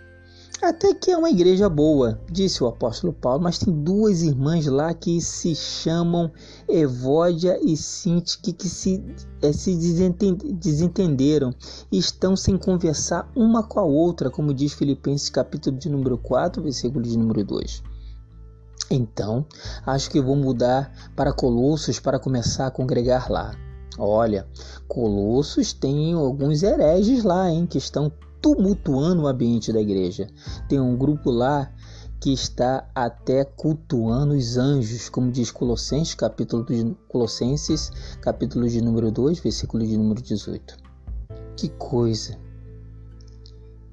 Até 0.63 0.95
que 0.95 1.11
é 1.11 1.17
uma 1.17 1.29
igreja 1.29 1.69
boa, 1.69 2.21
disse 2.31 2.63
o 2.63 2.69
apóstolo 2.69 3.13
Paulo, 3.13 3.43
mas 3.43 3.59
tem 3.59 3.75
duas 3.75 4.23
irmãs 4.23 4.65
lá 4.67 4.95
que 4.95 5.21
se 5.21 5.57
chamam 5.57 6.31
Evódia 6.69 7.59
e 7.61 7.77
Sintique 7.77 8.53
que 8.53 8.69
se, 8.69 9.05
é, 9.43 9.53
se 9.53 9.75
desentenderam 9.75 11.53
e 11.91 11.99
estão 11.99 12.37
sem 12.37 12.57
conversar 12.57 13.29
uma 13.35 13.65
com 13.65 13.81
a 13.81 13.83
outra, 13.83 14.31
como 14.31 14.55
diz 14.55 14.73
Filipenses 14.73 15.31
capítulo 15.31 15.77
de 15.77 15.91
número 15.91 16.17
4, 16.17 16.63
versículo 16.63 17.03
de 17.03 17.19
número 17.19 17.45
2. 17.45 17.83
Então, 18.89 19.45
acho 19.85 20.09
que 20.13 20.21
vou 20.21 20.37
mudar 20.37 21.11
para 21.17 21.33
Colossos 21.33 21.99
para 21.99 22.21
começar 22.21 22.69
a 22.69 22.71
congregar 22.71 23.29
lá. 23.29 23.53
Olha, 23.99 24.47
Colossos 24.87 25.73
tem 25.73 26.13
alguns 26.13 26.63
hereges 26.63 27.25
lá, 27.25 27.51
hein, 27.51 27.67
que 27.67 27.79
estão 27.79 28.13
tumultuando 28.43 29.23
o 29.23 29.29
ambiente 29.29 29.73
da 29.73 29.81
igreja. 29.81 30.29
Tem 30.69 30.81
um 30.81 30.97
grupo 30.97 31.31
lá 31.31 31.73
que 32.21 32.33
está 32.33 32.89
até 32.95 33.45
cultuando 33.45 34.35
os 34.35 34.57
anjos, 34.57 35.09
como 35.09 35.31
diz 35.31 35.51
Colossenses, 35.51 36.15
capítulo 36.15 36.65
de 36.65 36.97
Colossenses, 37.09 37.91
capítulo 38.21 38.69
de 38.69 38.81
número 38.81 39.11
2, 39.11 39.41
versículo 39.41 39.87
de 39.87 39.97
número 39.97 40.21
18. 40.21 40.77
Que 41.57 41.69
coisa! 41.71 42.39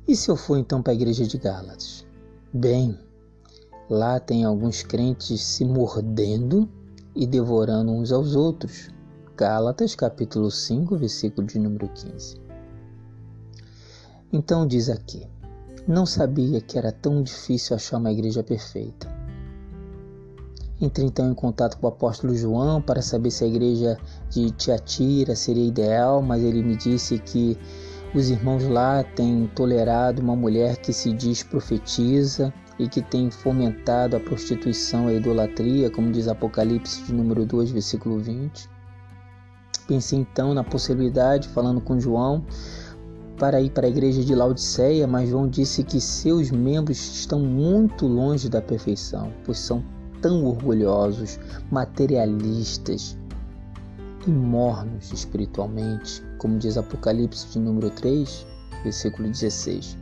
E 0.07 0.15
se 0.15 0.29
eu 0.29 0.35
for 0.35 0.57
então 0.57 0.81
para 0.81 0.91
a 0.93 0.95
igreja 0.95 1.25
de 1.25 1.37
Gálatas? 1.37 2.05
Bem, 2.51 2.97
lá 3.89 4.19
tem 4.19 4.43
alguns 4.43 4.81
crentes 4.81 5.41
se 5.41 5.63
mordendo 5.63 6.67
e 7.15 7.27
devorando 7.27 7.91
uns 7.91 8.11
aos 8.11 8.35
outros. 8.35 8.89
Gálatas, 9.35 9.95
capítulo 9.95 10.49
5, 10.49 10.97
versículo 10.97 11.45
de 11.45 11.59
número 11.59 11.87
15. 11.89 12.48
Então 14.31 14.67
diz 14.67 14.89
aqui: 14.89 15.25
Não 15.87 16.05
sabia 16.05 16.61
que 16.61 16.77
era 16.77 16.91
tão 16.91 17.23
difícil 17.23 17.75
achar 17.75 17.97
uma 17.97 18.11
igreja 18.11 18.43
perfeita. 18.43 19.11
Entrei 20.79 21.07
então 21.07 21.29
em 21.29 21.33
contato 21.33 21.77
com 21.77 21.87
o 21.87 21.89
apóstolo 21.89 22.35
João 22.35 22.81
para 22.81 23.01
saber 23.01 23.31
se 23.31 23.43
a 23.43 23.47
igreja 23.47 23.97
de 24.29 24.51
Tiatira 24.51 25.35
seria 25.35 25.67
ideal, 25.67 26.21
mas 26.21 26.43
ele 26.43 26.63
me 26.63 26.75
disse 26.75 27.17
que 27.17 27.57
os 28.13 28.29
irmãos 28.29 28.63
lá 28.65 29.03
têm 29.03 29.47
tolerado 29.55 30.21
uma 30.21 30.35
mulher 30.35 30.77
que 30.77 30.93
se 30.93 31.11
diz 31.11 31.43
profetiza 31.43 32.53
e 32.77 32.87
que 32.87 33.01
tem 33.01 33.29
fomentado 33.29 34.15
a 34.15 34.19
prostituição 34.19 35.09
e 35.09 35.15
a 35.15 35.17
idolatria, 35.17 35.89
como 35.89 36.11
diz 36.11 36.27
Apocalipse 36.27 37.03
de 37.03 37.13
número 37.13 37.45
2, 37.45 37.71
versículo 37.71 38.19
20. 38.19 38.69
Pensei 39.85 40.19
então 40.19 40.53
na 40.53 40.63
possibilidade, 40.63 41.49
falando 41.49 41.81
com 41.81 41.99
João, 41.99 42.45
para 43.39 43.61
ir 43.61 43.71
para 43.71 43.87
a 43.87 43.89
igreja 43.89 44.23
de 44.23 44.35
Laodiceia, 44.35 45.07
mas 45.07 45.29
João 45.29 45.47
disse 45.47 45.81
que 45.81 46.01
seus 46.01 46.51
membros 46.51 46.97
estão 46.97 47.39
muito 47.39 48.05
longe 48.05 48.49
da 48.49 48.61
perfeição, 48.61 49.31
pois 49.45 49.57
são 49.57 49.81
tão 50.21 50.45
orgulhosos, 50.45 51.39
materialistas 51.71 53.17
e 54.27 54.29
mornos 54.29 55.13
espiritualmente, 55.13 56.21
como 56.37 56.59
diz 56.59 56.77
Apocalipse 56.77 57.47
de 57.47 57.59
número 57.59 57.89
3, 57.89 58.45
versículo 58.83 59.29
16. 59.29 59.97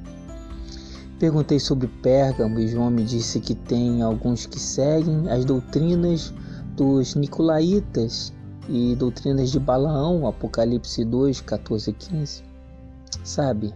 Perguntei 1.20 1.60
sobre 1.60 1.88
Pérgamo 2.02 2.60
e 2.60 2.68
João 2.68 2.90
me 2.90 3.04
disse 3.04 3.40
que 3.40 3.54
tem 3.54 4.02
alguns 4.02 4.48
que 4.48 4.60
seguem 4.60 5.30
as 5.30 5.46
doutrinas 5.46 6.34
dos 6.76 7.14
Nicolaitas 7.14 8.34
e 8.68 8.96
doutrinas 8.96 9.52
de 9.52 9.60
Balaão, 9.60 10.28
Apocalipse 10.28 11.06
2, 11.06 11.42
14 11.42 11.92
e 11.92 11.94
15. 11.94 12.47
Sabe, 13.28 13.74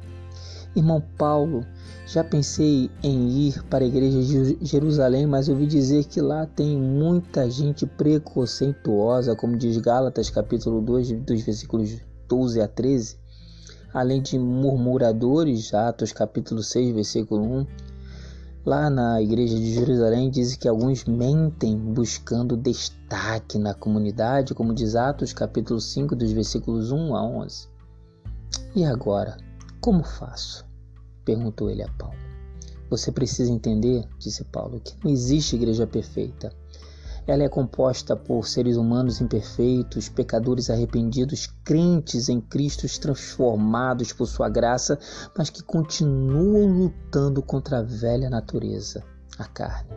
irmão 0.74 1.04
Paulo, 1.18 1.66
já 2.08 2.24
pensei 2.24 2.90
em 3.04 3.48
ir 3.48 3.62
para 3.64 3.84
a 3.84 3.88
igreja 3.88 4.24
de 4.24 4.66
Jerusalém, 4.66 5.28
mas 5.28 5.50
ouvi 5.50 5.68
dizer 5.68 6.06
que 6.06 6.22
lá 6.22 6.46
tem 6.46 6.78
muita 6.78 7.50
gente 7.50 7.86
preconceituosa, 7.86 9.36
como 9.36 9.58
diz 9.58 9.76
Gálatas 9.76 10.30
capítulo 10.30 10.80
2, 10.80 11.12
dos 11.24 11.42
versículos 11.42 11.98
12 12.30 12.62
a 12.62 12.68
13, 12.70 13.18
além 13.94 14.22
de 14.22 14.40
murmuradores, 14.40 15.74
Atos 15.74 16.14
capítulo 16.14 16.64
6, 16.64 16.96
versículo 16.96 17.44
1. 17.44 17.68
Lá 18.66 18.90
na 18.90 19.22
igreja 19.22 19.58
de 19.58 19.74
Jerusalém 19.74 20.30
diz 20.30 20.56
que 20.56 20.70
alguns 20.70 21.04
mentem 21.04 21.76
buscando 21.76 22.56
destaque 22.56 23.60
na 23.60 23.74
comunidade, 23.74 24.54
como 24.54 24.74
diz 24.74 24.96
Atos 24.96 25.34
capítulo 25.34 25.82
5, 25.82 26.16
dos 26.16 26.32
versículos 26.32 26.94
1 26.94 27.16
a 27.18 27.22
11. 27.22 27.71
E 28.74 28.86
agora, 28.86 29.36
como 29.82 30.02
faço? 30.02 30.66
perguntou 31.26 31.70
ele 31.70 31.84
a 31.84 31.90
Paulo. 32.00 32.16
Você 32.90 33.12
precisa 33.12 33.52
entender, 33.52 34.08
disse 34.18 34.46
Paulo, 34.46 34.80
que 34.80 34.96
não 35.04 35.12
existe 35.12 35.58
igreja 35.58 35.86
perfeita. 35.86 36.54
Ela 37.28 37.44
é 37.44 37.50
composta 37.50 38.16
por 38.16 38.48
seres 38.48 38.78
humanos 38.78 39.20
imperfeitos, 39.20 40.08
pecadores 40.08 40.70
arrependidos, 40.70 41.48
crentes 41.66 42.30
em 42.30 42.40
Cristo 42.40 42.88
transformados 43.00 44.14
por 44.14 44.26
sua 44.26 44.48
graça, 44.48 44.98
mas 45.38 45.50
que 45.50 45.62
continuam 45.62 46.66
lutando 46.66 47.42
contra 47.42 47.80
a 47.80 47.84
velha 47.84 48.30
natureza. 48.30 49.04
a 49.38 49.46
carne, 49.46 49.90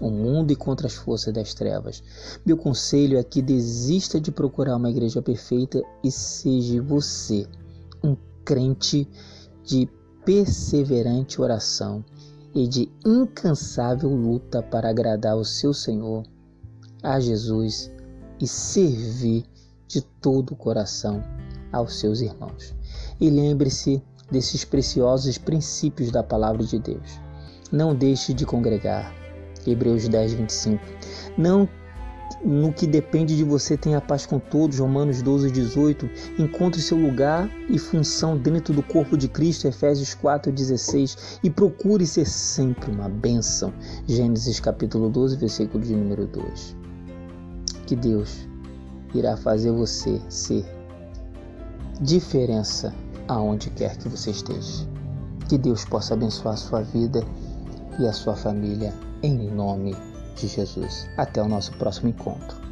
o 0.00 0.10
mundo 0.10 0.50
e 0.50 0.56
contra 0.56 0.86
as 0.86 0.94
forças 0.94 1.32
das 1.32 1.54
trevas. 1.54 2.02
Meu 2.44 2.56
conselho 2.56 3.16
é 3.16 3.22
que 3.22 3.40
desista 3.40 4.20
de 4.20 4.30
procurar 4.30 4.76
uma 4.76 4.90
igreja 4.90 5.22
perfeita 5.22 5.82
e 6.02 6.10
seja 6.10 6.82
você 6.82 7.46
crente 8.48 9.06
de 9.62 9.86
perseverante 10.24 11.38
oração 11.38 12.02
e 12.54 12.66
de 12.66 12.90
incansável 13.04 14.08
luta 14.08 14.62
para 14.62 14.88
agradar 14.88 15.36
o 15.36 15.44
seu 15.44 15.74
Senhor, 15.74 16.22
a 17.02 17.20
Jesus 17.20 17.92
e 18.40 18.48
servir 18.48 19.44
de 19.86 20.00
todo 20.00 20.52
o 20.52 20.56
coração 20.56 21.22
aos 21.70 22.00
seus 22.00 22.22
irmãos. 22.22 22.74
E 23.20 23.28
lembre-se 23.28 24.02
desses 24.30 24.64
preciosos 24.64 25.36
princípios 25.36 26.10
da 26.10 26.22
palavra 26.22 26.64
de 26.64 26.78
Deus. 26.78 27.20
Não 27.70 27.94
deixe 27.94 28.32
de 28.32 28.46
congregar. 28.46 29.14
Hebreus 29.66 30.08
10, 30.08 30.32
25. 30.32 30.82
Não 31.36 31.68
no 32.44 32.72
que 32.72 32.86
depende 32.86 33.36
de 33.36 33.42
você 33.42 33.76
tenha 33.76 34.00
paz 34.00 34.24
com 34.24 34.38
todos, 34.38 34.78
Romanos 34.78 35.22
12, 35.22 35.50
18. 35.50 36.08
Encontre 36.38 36.80
seu 36.80 36.96
lugar 36.96 37.50
e 37.68 37.78
função 37.78 38.36
dentro 38.36 38.72
do 38.72 38.82
corpo 38.82 39.16
de 39.16 39.28
Cristo, 39.28 39.66
Efésios 39.66 40.14
4, 40.14 40.52
16. 40.52 41.40
E 41.42 41.50
procure 41.50 42.06
ser 42.06 42.26
sempre 42.26 42.90
uma 42.90 43.08
bênção, 43.08 43.72
Gênesis 44.06 44.60
capítulo 44.60 45.10
12, 45.10 45.36
versículo 45.36 45.82
de 45.82 45.94
número 45.94 46.26
2. 46.26 46.76
Que 47.86 47.96
Deus 47.96 48.46
irá 49.14 49.36
fazer 49.36 49.72
você 49.72 50.20
ser 50.28 50.64
diferença 52.00 52.94
aonde 53.26 53.70
quer 53.70 53.96
que 53.96 54.08
você 54.08 54.30
esteja. 54.30 54.86
Que 55.48 55.58
Deus 55.58 55.84
possa 55.84 56.14
abençoar 56.14 56.54
a 56.54 56.58
sua 56.58 56.82
vida 56.82 57.24
e 57.98 58.06
a 58.06 58.12
sua 58.12 58.36
família 58.36 58.94
em 59.22 59.50
nome 59.50 59.96
de 60.38 60.48
Jesus. 60.48 61.08
Até 61.16 61.42
o 61.42 61.48
nosso 61.48 61.72
próximo 61.72 62.08
encontro. 62.08 62.67